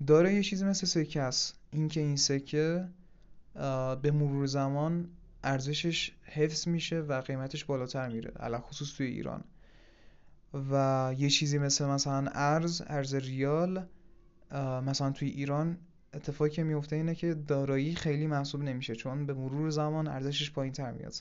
دارایی 0.07 0.35
یه 0.35 0.43
چیزی 0.43 0.65
مثل 0.65 0.87
سکه 0.87 1.21
است. 1.21 1.59
اینکه 1.71 1.99
این 1.99 2.15
سکه 2.15 2.87
به 4.01 4.11
مرور 4.11 4.45
زمان 4.45 5.09
ارزشش 5.43 6.11
حفظ 6.23 6.67
میشه 6.67 6.99
و 6.99 7.21
قیمتش 7.21 7.65
بالاتر 7.65 8.09
میره 8.09 8.31
علا 8.31 8.59
خصوص 8.59 8.93
توی 8.93 9.07
ایران. 9.07 9.43
و 10.71 11.15
یه 11.17 11.29
چیزی 11.29 11.57
مثل 11.57 11.85
مثلا 11.85 12.29
ارز 12.33 12.81
ارز 12.87 13.15
ریال 13.15 13.85
مثلا 14.85 15.11
توی 15.11 15.29
ایران 15.29 15.77
اتفاقی 16.13 16.49
که 16.49 16.63
میفته 16.63 16.95
اینه 16.95 17.15
که 17.15 17.33
دارایی 17.33 17.95
خیلی 17.95 18.27
محسوب 18.27 18.61
نمیشه 18.61 18.95
چون 18.95 19.25
به 19.25 19.33
مرور 19.33 19.69
زمان 19.69 20.07
ارزشش 20.07 20.51
پایین 20.51 20.73
تر 20.73 20.91
میاد. 20.91 21.13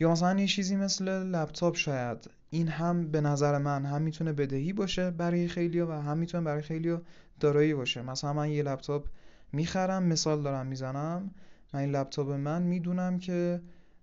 یا 0.00 0.12
مثلا 0.12 0.40
یه 0.40 0.46
چیزی 0.46 0.76
مثل 0.76 1.08
لپتاپ 1.08 1.76
شاید. 1.76 2.30
این 2.50 2.68
هم 2.68 3.10
به 3.10 3.20
نظر 3.20 3.58
من 3.58 3.84
هم 3.84 4.02
می‌تونه 4.02 4.32
بدهی 4.32 4.72
باشه 4.72 5.10
برای 5.10 5.48
خیلی 5.48 5.80
و 5.80 5.92
هم 5.92 6.18
می‌تونه 6.18 6.44
برای 6.44 6.62
خیلی 6.62 6.96
دارایی 7.40 7.74
باشه. 7.74 8.02
مثلا 8.02 8.32
من 8.32 8.50
یه 8.50 8.62
لپتاپ 8.62 9.06
می‌خرم 9.52 10.02
مثال 10.02 10.42
دارم 10.42 10.66
می‌زنم. 10.66 11.30
من 11.72 11.80
این 11.80 11.90
لپتاپ 11.90 12.30
من 12.30 12.62
می‌دونم 12.62 13.18
که 13.18 13.60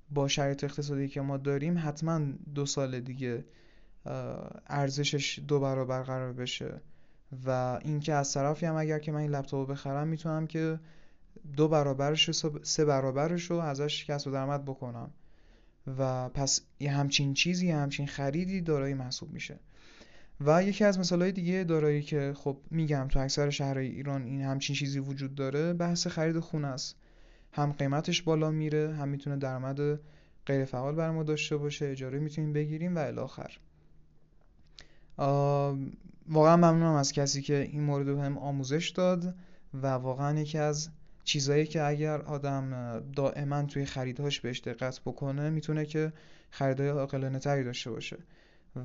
با 0.09 0.27
شرایط 0.27 0.63
اقتصادی 0.63 1.07
که 1.07 1.21
ما 1.21 1.37
داریم 1.37 1.77
حتما 1.77 2.19
دو 2.55 2.65
سال 2.65 2.99
دیگه 2.99 3.45
ارزشش 4.67 5.39
دو 5.47 5.59
برابر 5.59 6.03
قرار 6.03 6.33
بشه. 6.33 6.81
و 7.45 7.79
اینکه 7.81 8.13
از 8.13 8.33
طرفی 8.33 8.65
هم 8.65 8.75
اگر 8.75 8.99
که 8.99 9.11
من 9.11 9.19
این 9.19 9.31
لپتاپ 9.31 9.71
بخرم 9.71 10.07
می‌تونم 10.07 10.47
که 10.47 10.79
دو 11.57 11.67
برابرش 11.67 12.31
سه 12.63 12.85
برابرش 12.85 13.51
رو 13.51 13.57
ازش 13.57 14.05
کسب 14.05 14.31
درآمد 14.31 14.65
بکنم. 14.65 15.11
و 15.99 16.29
پس 16.29 16.61
یه 16.79 16.91
همچین 16.91 17.33
چیزی 17.33 17.71
همچین 17.71 18.07
خریدی 18.07 18.61
دارایی 18.61 18.93
محسوب 18.93 19.31
میشه. 19.31 19.59
و 20.41 20.63
یکی 20.63 20.83
از 20.83 20.99
مثالهای 20.99 21.31
دیگه 21.31 21.63
دارایی 21.63 22.01
که 22.01 22.33
خب 22.37 22.57
میگم 22.71 23.07
تو 23.07 23.19
اکثر 23.19 23.49
شهرهای 23.49 23.87
ایران 23.87 24.23
این 24.23 24.41
همچین 24.41 24.75
چیزی 24.75 24.99
وجود 24.99 25.35
داره 25.35 25.73
بحث 25.73 26.07
خرید 26.07 26.39
خونه 26.39 26.67
است. 26.67 26.95
هم 27.51 27.71
قیمتش 27.71 28.21
بالا 28.21 28.51
میره 28.51 28.93
هم 28.93 29.09
می‌تونه 29.09 29.37
درآمد 29.37 29.99
غیر 30.45 30.65
فعال 30.65 30.95
بر 30.95 31.11
ما 31.11 31.23
داشته 31.23 31.57
باشه 31.57 31.85
اجاره 31.87 32.19
می‌تونیم 32.19 32.53
بگیریم 32.53 32.95
و 32.95 32.99
الی 32.99 33.19
آخر. 33.19 33.57
واقعا 36.29 36.57
ممنونم 36.57 36.93
از 36.93 37.11
کسی 37.11 37.41
که 37.41 37.69
این 37.71 37.83
مورد 37.83 38.07
هم 38.07 38.37
آموزش 38.37 38.89
داد 38.89 39.35
و 39.73 39.87
واقعا 39.87 40.39
یکی 40.39 40.57
از 40.57 40.89
چیزایی 41.27 41.65
که 41.65 41.83
اگر 41.83 42.21
آدم 42.21 42.99
دائما 43.15 43.63
توی 43.63 43.85
خریدهاش 43.85 44.41
بهش 44.41 44.59
دقت 44.59 45.01
بکنه 45.05 45.49
می‌تونه 45.49 45.85
که 45.85 46.13
خریدهای 46.49 46.89
عاقلانه 46.89 47.39
تری 47.39 47.63
داشته 47.63 47.91
باشه 47.91 48.17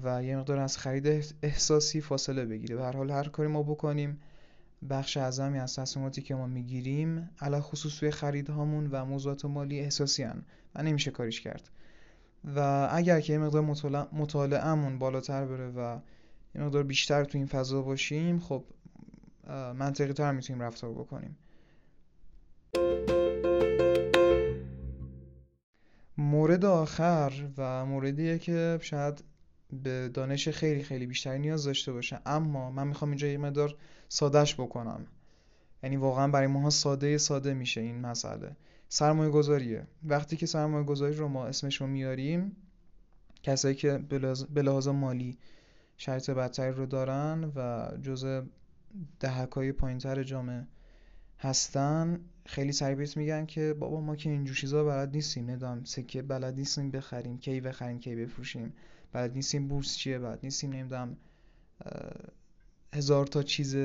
و 0.02 0.24
یه 0.24 0.36
مقدار 0.36 0.58
از 0.58 0.78
خرید 0.78 1.34
احساسی 1.42 2.00
فاصله 2.00 2.44
بگیره. 2.44 2.76
به 2.76 2.82
هر 2.82 2.96
حال 2.96 3.10
هر 3.10 3.28
کاری 3.28 3.48
ما 3.48 3.62
بکنیم 3.62 4.20
بخش 4.90 5.16
اعظمی 5.16 5.58
از 5.58 5.76
تصمیماتی 5.76 6.22
که 6.22 6.34
ما 6.34 6.46
می‌گیریم 6.46 7.30
علا 7.40 7.60
خصوص 7.60 7.98
توی 7.98 8.10
خریدهامون 8.10 8.86
و 8.86 9.04
موضوعات 9.04 9.44
مالی 9.44 9.80
احساسی 9.80 10.22
هن 10.22 10.44
و 10.74 10.82
نمیشه 10.82 11.10
کاریش 11.10 11.40
کرد. 11.40 11.70
و 12.56 12.88
اگر 12.92 13.20
که 13.20 13.32
یه 13.32 13.38
مقدار 13.38 13.62
مطالعهمون 14.12 14.98
بالاتر 14.98 15.44
بره 15.44 15.68
و 15.68 15.98
یه 16.54 16.62
مقدار 16.62 16.82
بیشتر 16.82 17.24
تو 17.24 17.38
این 17.38 17.46
فضا 17.46 17.82
باشیم 17.82 18.38
خب 18.40 18.64
منطقی 19.74 20.12
تر 20.12 20.32
می‌تونیم 20.32 20.62
رفتار 20.62 20.90
بکنیم. 20.90 21.36
مورد 26.32 26.64
آخر 26.64 27.32
و 27.56 27.86
موردیه 27.86 28.38
که 28.38 28.78
شاید 28.82 29.24
به 29.82 30.08
دانش 30.08 30.48
خیلی 30.48 30.82
خیلی 30.82 31.06
بیشتری 31.06 31.38
نیاز 31.38 31.64
داشته 31.64 31.92
باشه. 31.92 32.20
اما 32.26 32.70
من 32.70 32.86
می‌خوام 32.88 33.10
اینجا 33.10 33.26
یه 33.26 33.38
مقدار 33.38 33.74
سادهش 34.08 34.54
بکنم. 34.54 35.06
یعنی 35.82 35.96
واقعا 35.96 36.28
برای 36.28 36.46
ماها 36.46 36.70
ساده 36.70 37.18
ساده 37.18 37.54
میشه 37.54 37.80
این 37.80 38.00
مسئله. 38.00 38.56
سرمایه 38.88 39.30
گذاریه 39.30 39.86
وقتی 40.04 40.36
که 40.36 40.46
سرمایه 40.46 40.84
گذاری 40.84 41.14
رو 41.14 41.28
ما 41.28 41.46
اسمش 41.46 41.80
رو 41.80 41.86
میاریم 41.86 42.56
کسایی 43.42 43.74
که 43.74 43.98
به 44.54 44.62
لحاظ 44.62 44.88
مالی 44.88 45.38
شرط 45.96 46.30
بدتری 46.30 46.72
رو 46.72 46.86
دارن 46.86 47.52
و 47.56 47.88
جزء 48.02 48.42
دهک 49.20 49.50
های 49.50 49.72
پایینتر 49.72 50.22
جامعه 50.22 50.66
هستن 51.42 52.20
خیلی 52.46 52.72
سریع 52.72 53.08
میگن 53.16 53.46
که 53.46 53.74
بابا 53.78 54.00
ما 54.00 54.16
که 54.16 54.30
اینجور 54.30 54.56
چیزا 54.56 54.84
بلد 54.84 55.14
نیستیم 55.14 55.50
ندام 55.50 55.84
سکه 55.84 56.22
بلد 56.22 56.54
نیستیم 56.54 56.90
بخریم 56.90 57.38
کی 57.38 57.60
بخریم 57.60 57.98
کی 57.98 58.16
بفروشیم 58.16 58.72
بلد 59.12 59.34
نیستیم 59.34 59.68
بورس 59.68 59.96
چیه 59.96 60.18
بلد 60.18 60.38
نیستیم 60.42 60.72
نمی‌دونم 60.72 61.16
هزار 62.94 63.26
تا 63.26 63.42
چیز 63.42 63.76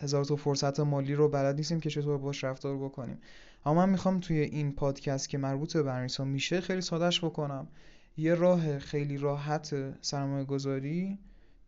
هزار 0.00 0.24
تا 0.24 0.36
فرصت 0.36 0.80
مالی 0.80 1.14
رو 1.14 1.28
بلد 1.28 1.56
نیستیم 1.56 1.80
که 1.80 1.90
چطور 1.90 2.18
باش 2.18 2.44
رفتار 2.44 2.78
بکنیم. 2.78 3.18
اما 3.66 3.74
من 3.74 3.88
می‌خوام 3.88 4.20
توی 4.20 4.38
این 4.38 4.72
پادکست 4.72 5.28
که 5.28 5.38
مربوط 5.38 5.72
به 5.72 5.82
برنامه‌نویسی 5.82 6.22
میشه 6.22 6.60
خیلی 6.60 6.80
سادهش 6.80 7.24
بکنم. 7.24 7.68
یه 8.16 8.34
راه 8.34 8.78
خیلی 8.78 9.16
راحت 9.16 9.74
سرمایه 10.02 10.44
گذاری 10.44 11.18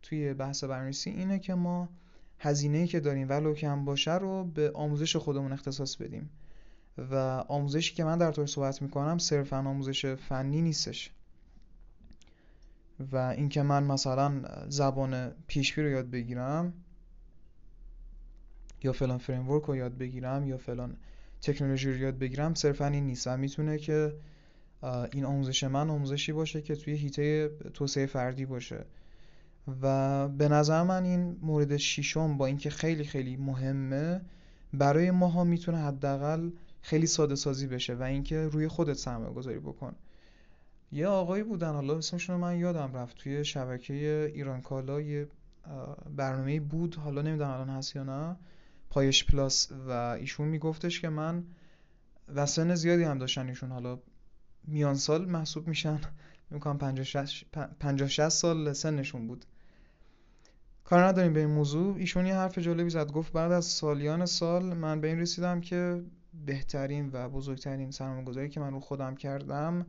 توی 0.01 0.33
بحث 0.33 0.63
برنامه‌نویسی 0.63 1.09
اینه 1.09 1.39
که 1.39 1.53
ما 1.53 1.89
هزینه‌ای 2.43 2.87
که 2.87 2.99
داریم 2.99 3.29
ولو 3.29 3.53
کم 3.53 3.85
باشه 3.85 4.17
رو 4.17 4.43
به 4.43 4.71
آموزش 4.71 5.15
خودمون 5.15 5.51
اختصاص 5.51 5.95
بدیم. 5.95 6.29
و 6.97 7.15
آموزشی 7.47 7.95
که 7.95 8.03
من 8.03 8.17
در 8.17 8.31
طور 8.31 8.45
صحبت 8.45 8.81
می‌کنم 8.81 9.17
صرفا 9.17 9.57
آموزش 9.57 10.05
فنی 10.05 10.61
نیستش. 10.61 11.11
و 13.11 13.15
اینکه 13.17 13.61
من 13.61 13.83
مثلا 13.83 14.41
زبان 14.69 15.31
PHP 15.47 15.81
رو 15.81 15.89
یاد 15.89 16.09
بگیرم 16.09 16.73
یا 18.83 18.93
فلان 18.93 19.17
framework 19.17 19.63
رو 19.63 19.75
یاد 19.75 19.97
بگیرم 19.97 20.47
یا 20.47 20.57
فلان 20.57 20.97
تکنولوژی 21.41 21.91
رو 21.91 21.97
یاد 21.97 22.17
بگیرم 22.17 22.53
صرفا 22.53 22.87
این 22.87 23.05
نیست 23.05 23.27
و 23.27 23.37
می‌تونه 23.37 23.77
که 23.77 24.13
این 25.11 25.25
آموزش 25.25 25.63
من 25.63 25.89
آموزشی 25.89 26.31
باشه 26.31 26.61
که 26.61 26.75
توی 26.75 26.93
حیطه 26.93 27.51
توسعه 27.73 28.05
فردی 28.05 28.45
باشه. 28.45 28.85
و 29.81 30.27
به 30.27 30.47
نظر 30.47 30.83
من 30.83 31.03
این 31.03 31.37
مورد 31.41 31.77
شیشم 31.77 32.37
با 32.37 32.45
اینکه 32.45 32.69
خیلی 32.69 33.03
خیلی 33.03 33.37
مهمه 33.37 34.21
برای 34.73 35.11
ماها 35.11 35.43
می‌تونه 35.43 35.77
حداقل 35.77 36.49
خیلی 36.81 37.07
ساده 37.07 37.35
سازی 37.35 37.67
بشه 37.67 37.95
و 37.95 38.03
اینکه 38.03 38.47
روی 38.47 38.67
خودت 38.67 38.93
سرمایه 38.93 39.33
گذاری 39.33 39.59
بکن. 39.59 39.95
یه 40.91 41.07
آقایی 41.07 41.43
بودن 41.43 41.73
حالا 41.73 41.97
اسمشون 41.97 42.35
من 42.35 42.59
یادم 42.59 42.93
رفت 42.93 43.17
توی 43.17 43.45
شبکه 43.45 44.31
ایران 44.35 44.61
کالا 44.61 45.01
یه 45.01 45.27
برنامه 46.15 46.59
بود 46.59 46.95
حالا 46.95 47.21
نمی‌دونم 47.21 47.49
الان 47.49 47.69
هست 47.69 47.95
یا 47.95 48.03
نه 48.03 48.35
پایش 48.89 49.25
پلاس 49.25 49.71
و 49.87 49.91
ایشون 49.91 50.47
میگفتش 50.47 51.01
که 51.01 51.09
من 51.09 51.43
و 52.35 52.45
سن 52.45 52.75
زیادی 52.75 53.03
هم 53.03 53.17
داشتن 53.17 53.47
ایشون 53.47 53.71
حالا 53.71 53.99
میان 54.67 54.95
سال 54.95 55.25
محسوب 55.25 55.67
میشن 55.67 55.99
می‌کنم 56.49 56.77
50 57.79 58.07
60 58.07 58.29
سال 58.29 58.73
سنشون 58.73 59.27
بود. 59.27 59.45
کار 60.91 61.03
نداریم 61.03 61.33
به 61.33 61.39
این 61.39 61.49
موضوع. 61.49 61.95
ایشون 61.95 62.25
یه 62.25 62.35
حرف 62.35 62.57
جالبی 62.57 62.89
زد. 62.89 63.11
گفت 63.11 63.33
بعد 63.33 63.51
از 63.51 63.65
سالیان 63.65 64.25
سال 64.25 64.63
من 64.73 65.01
به 65.01 65.07
این 65.07 65.19
رسیدم 65.19 65.61
که 65.61 66.03
بهترین 66.45 67.09
و 67.13 67.29
بزرگترین 67.29 67.91
سرمایه‌گذاری 67.91 68.49
که 68.49 68.59
من 68.59 68.71
رو 68.71 68.79
خودم 68.79 69.15
کردم 69.15 69.85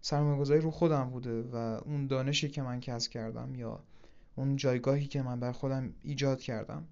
سرمایه‌گذاری 0.00 0.60
رو 0.60 0.70
خودم 0.70 1.10
بوده 1.10 1.42
و 1.42 1.56
اون 1.56 2.06
دانشی 2.06 2.48
که 2.48 2.62
من 2.62 2.80
کسب 2.80 3.10
کردم 3.10 3.54
یا 3.54 3.80
اون 4.36 4.56
جایگاهی 4.56 5.06
که 5.06 5.22
من 5.22 5.40
بر 5.40 5.52
خودم 5.52 5.92
ایجاد 6.02 6.40
کردم. 6.40 6.86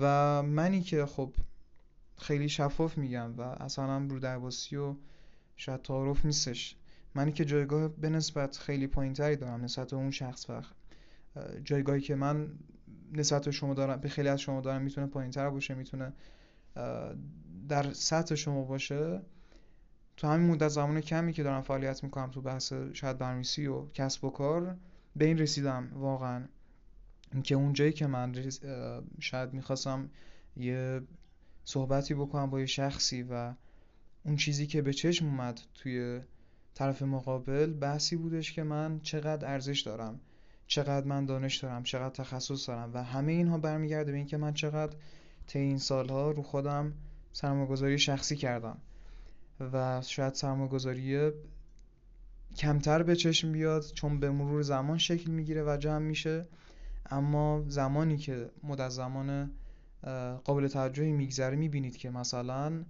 و 0.00 0.42
منی 0.42 0.80
که 0.80 1.06
خب 1.06 1.32
خیلی 2.18 2.48
شفاف 2.48 2.98
میگم 2.98 3.38
و 3.38 3.40
اصلا 3.40 3.98
رو 3.98 4.18
درباسی 4.18 4.76
و 4.76 4.94
شاید 5.56 5.82
تعارف 5.82 6.24
نیستش. 6.24 6.76
منی 7.14 7.32
که 7.32 7.44
جایگاه 7.44 7.88
به 7.88 8.10
نسبت 8.10 8.56
خیلی 8.56 8.86
پایین 8.86 9.12
تری 9.12 9.36
دارم 9.36 9.64
نسبت 9.64 9.90
به 9.90 9.96
اون 9.96 10.10
شخص 10.10 10.50
وقت 10.50 10.74
جایگاهی 11.64 12.00
که 12.00 12.14
من 12.14 12.48
نسبت 13.14 13.44
به 13.44 13.50
شما 13.50 13.74
دارم 13.74 14.00
به 14.00 14.08
خیلی 14.08 14.28
از 14.28 14.40
شما 14.40 14.60
دارم 14.60 14.82
می‌تونه 14.82 15.06
پایین 15.06 15.30
تر 15.30 15.50
باشه 15.50 15.74
می‌تونه 15.74 16.12
در 17.68 17.92
سطح 17.92 18.34
شما 18.34 18.62
باشه. 18.64 19.22
تو 20.16 20.26
همین 20.26 20.50
مدت 20.50 20.68
زمان 20.68 21.00
کمی 21.00 21.32
که 21.32 21.42
دارم 21.42 21.62
فعالیت 21.62 22.04
می‌کنم 22.04 22.30
تو 22.30 22.40
بحث 22.40 22.72
شاید 22.92 23.18
برنامه‌نویسی 23.18 23.66
و 23.66 23.86
کسب 23.86 24.24
و 24.24 24.30
کار 24.30 24.76
به 25.16 25.24
این 25.24 25.38
رسیدم 25.38 25.90
واقعا. 25.94 26.44
اینکه 27.32 27.54
اونجایی 27.54 27.92
که 27.92 28.06
من 28.06 28.34
شاید 29.20 29.52
می‌خواستم 29.52 30.10
یه 30.56 31.00
صحبتی 31.64 32.14
بکنم 32.14 32.50
با 32.50 32.60
یه 32.60 32.66
شخصی 32.66 33.22
و 33.22 33.54
اون 34.24 34.36
چیزی 34.36 34.66
که 34.66 34.82
به 34.82 34.92
چشم 34.92 35.26
اومد 35.26 35.60
توی 35.74 36.20
طرف 36.74 37.02
مقابل 37.02 37.72
بحثی 37.72 38.16
بودش 38.16 38.52
که 38.52 38.62
من 38.62 39.00
چقدر 39.00 39.52
ارزش 39.52 39.80
دارم. 39.80 40.20
چقدر 40.66 41.06
من 41.06 41.24
دانش 41.24 41.56
دارم 41.56 41.82
چقدر 41.82 42.14
تخصص 42.14 42.68
دارم 42.68 42.90
و 42.94 43.04
همه 43.04 43.32
اینها 43.32 43.58
برمیگرده 43.58 44.12
به 44.12 44.18
اینکه 44.18 44.36
من 44.36 44.54
چقدر 44.54 44.96
طی 45.46 45.58
این 45.58 45.78
سالها 45.78 46.30
رو 46.30 46.42
خودم 46.42 46.92
سرمایه‌گذاری 47.32 47.98
شخصی 47.98 48.36
کردم 48.36 48.78
و 49.72 50.02
شاید 50.02 50.34
سرمایه‌گذاری 50.34 51.30
کمتر 52.56 53.02
به 53.02 53.16
چشم 53.16 53.52
بیاد 53.52 53.84
چون 53.84 54.20
به 54.20 54.30
مرور 54.30 54.62
زمان 54.62 54.98
شکل 54.98 55.30
می‌گیره 55.30 55.62
و 55.62 55.76
جمع 55.76 55.98
میشه. 55.98 56.46
اما 57.10 57.64
زمانی 57.68 58.16
که 58.16 58.50
مدت 58.62 58.88
زمان 58.88 59.50
قابل 60.44 60.68
توجهی 60.68 61.12
میگذره 61.12 61.56
می‌بینید 61.56 61.96
که 61.96 62.10
مثلا 62.10 62.84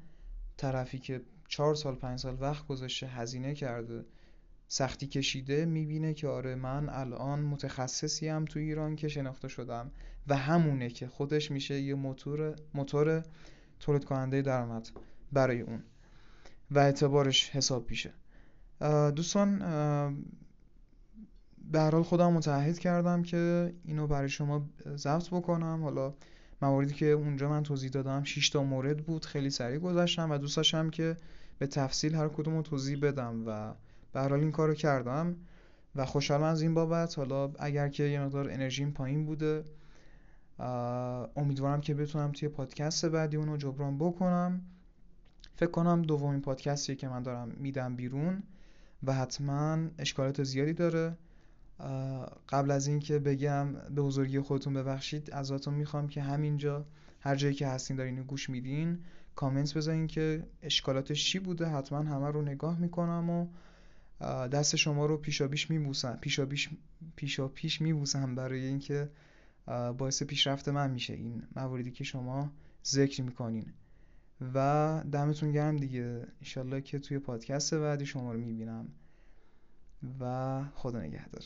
طرفی 0.57 0.99
که 0.99 1.23
چهار 1.49 1.75
سال 1.75 1.95
پنج 1.95 2.19
سال 2.19 2.37
وقت 2.41 2.67
گذاشته 2.67 3.07
هزینه 3.07 3.55
کرده 3.55 4.05
سختی 4.69 5.07
کشیده 5.07 5.65
می‌بینه 5.65 6.15
که 6.15 6.29
آره 6.29 6.55
من 6.55 6.89
الان 6.89 7.41
متخصصی 7.41 8.29
هم 8.29 8.45
تو 8.45 8.59
ایران 8.59 8.97
که 8.97 9.09
شناخته 9.09 9.49
شدم 9.49 9.91
و 10.29 10.37
همونه 10.37 10.91
که 10.91 11.09
خودش 11.09 11.51
میشه 11.51 11.81
یه 11.81 11.95
موتور 11.95 12.55
موتور 12.75 13.23
تولید 13.81 14.05
کننده 14.05 14.43
درآمد 14.43 14.91
برای 15.33 15.61
اون 15.61 15.83
و 16.71 16.79
اعتبارش 16.79 17.51
حساب 17.51 17.91
میشه. 17.91 18.13
دوستان 19.17 19.59
به 21.73 21.81
هر 21.81 21.91
حال 21.91 22.03
خودم 22.03 22.33
متعهد 22.33 22.79
کردم 22.79 23.23
که 23.23 23.73
اینو 23.85 24.07
برای 24.07 24.29
شما 24.29 24.71
ضبط 24.97 25.29
بکنم. 25.31 25.83
حالا 25.83 26.15
مواردی 26.63 26.95
که 26.95 27.07
اونجا 27.07 27.49
من 27.49 27.63
توضیح 27.63 27.91
دادم 27.91 28.25
6 28.25 28.51
تا 28.51 28.63
مورد 28.63 28.97
بود 28.97 29.25
خیلی 29.25 29.51
سریع 29.51 29.79
گذاشتم 29.79 30.31
و 30.31 30.39
دوست 30.39 30.57
داشتم 30.57 30.91
که 30.91 31.17
به 31.59 31.67
تفصیل 31.67 32.15
هر 32.15 32.29
کدوم 32.29 32.57
رو 32.57 32.63
توضیح 32.63 33.01
بدم 33.01 33.43
و 33.47 33.75
به 34.15 34.21
حال 34.21 34.33
این 34.33 34.53
کارو 34.53 34.75
کردم 34.75 35.37
و 35.95 36.05
خوشحالم 36.05 36.43
از 36.43 36.63
این 36.63 36.75
بابت. 36.75 37.19
حالا 37.19 37.53
اگر 37.59 37.89
که 37.89 38.03
یه 38.03 38.21
مقدار 38.21 38.51
انرژیم 38.51 38.91
پایین 38.91 39.27
بوده 39.27 39.65
امیدوارم 41.37 41.81
که 41.81 41.95
بتونم 41.95 42.33
توی 42.33 42.49
پادکست 42.49 43.07
بعدی 43.07 43.37
اونو 43.37 43.57
جبران 43.57 43.99
بکنم. 43.99 44.63
فکر 45.57 45.71
کنم 45.71 46.03
دومین 46.03 46.41
پادکستی 46.41 46.97
که 46.97 47.09
من 47.09 47.23
دارم 47.23 47.49
میدم 47.49 47.97
بیرون 47.97 48.43
و 49.03 49.13
حتما 49.13 49.79
اشکالات 49.99 50.43
زیادی 50.43 50.73
داره. 50.73 51.17
قبل 52.49 52.71
از 52.71 52.87
اینکه 52.87 53.19
بگم 53.19 53.73
به 53.73 54.03
بزرگی 54.03 54.41
خودتون 54.41 54.75
ببخشید 54.75 55.31
ازتون 55.31 55.75
می‌خوام 55.75 56.09
که 56.09 56.23
همینجا 56.23 56.85
هر 57.21 57.35
جایی 57.35 57.55
که 57.55 57.67
هستین 57.67 57.97
دارین 57.97 58.23
گوش 58.23 58.51
میدین 58.51 58.99
کامنت 59.35 59.75
بذارین 59.75 60.07
که 60.07 60.47
اشکالاتش 60.63 61.25
چی 61.25 61.39
بوده. 61.39 61.67
حتما 61.67 61.99
همه 61.99 62.31
رو 62.31 62.43
نگاه 62.43 62.79
می‌کنم 62.79 63.31
و 63.31 63.47
دست 64.53 64.77
شما 64.77 65.07
رو 65.07 65.17
پیشا 65.17 65.49
پیش 65.49 65.71
میبوسم 65.71 66.19
پیشا 66.21 66.47
پیش 66.47 66.71
پیشا 67.17 67.49
پیش 67.49 67.81
میبوسم 67.81 68.35
برای 68.35 68.65
اینکه 68.67 69.11
باعث 69.99 70.23
پیشرفت 70.23 70.69
من 70.69 70.91
میشه 70.91 71.13
این 71.13 71.43
مواردی 71.57 71.91
که 71.91 72.05
شما 72.05 72.53
ذکر 72.87 73.23
می‌کنین. 73.23 73.73
و 74.55 75.03
دمتون 75.13 75.53
گرم 75.53 75.77
دیگه. 75.77 76.27
انشالله 76.41 76.81
که 76.81 76.99
توی 76.99 77.19
پادکست 77.19 77.75
بعدی 77.75 78.07
شما 78.07 78.33
رو 78.33 78.41
می‌بینم. 78.41 78.89
و 80.21 80.65
خدا 80.75 81.01
نگهدار. 81.01 81.43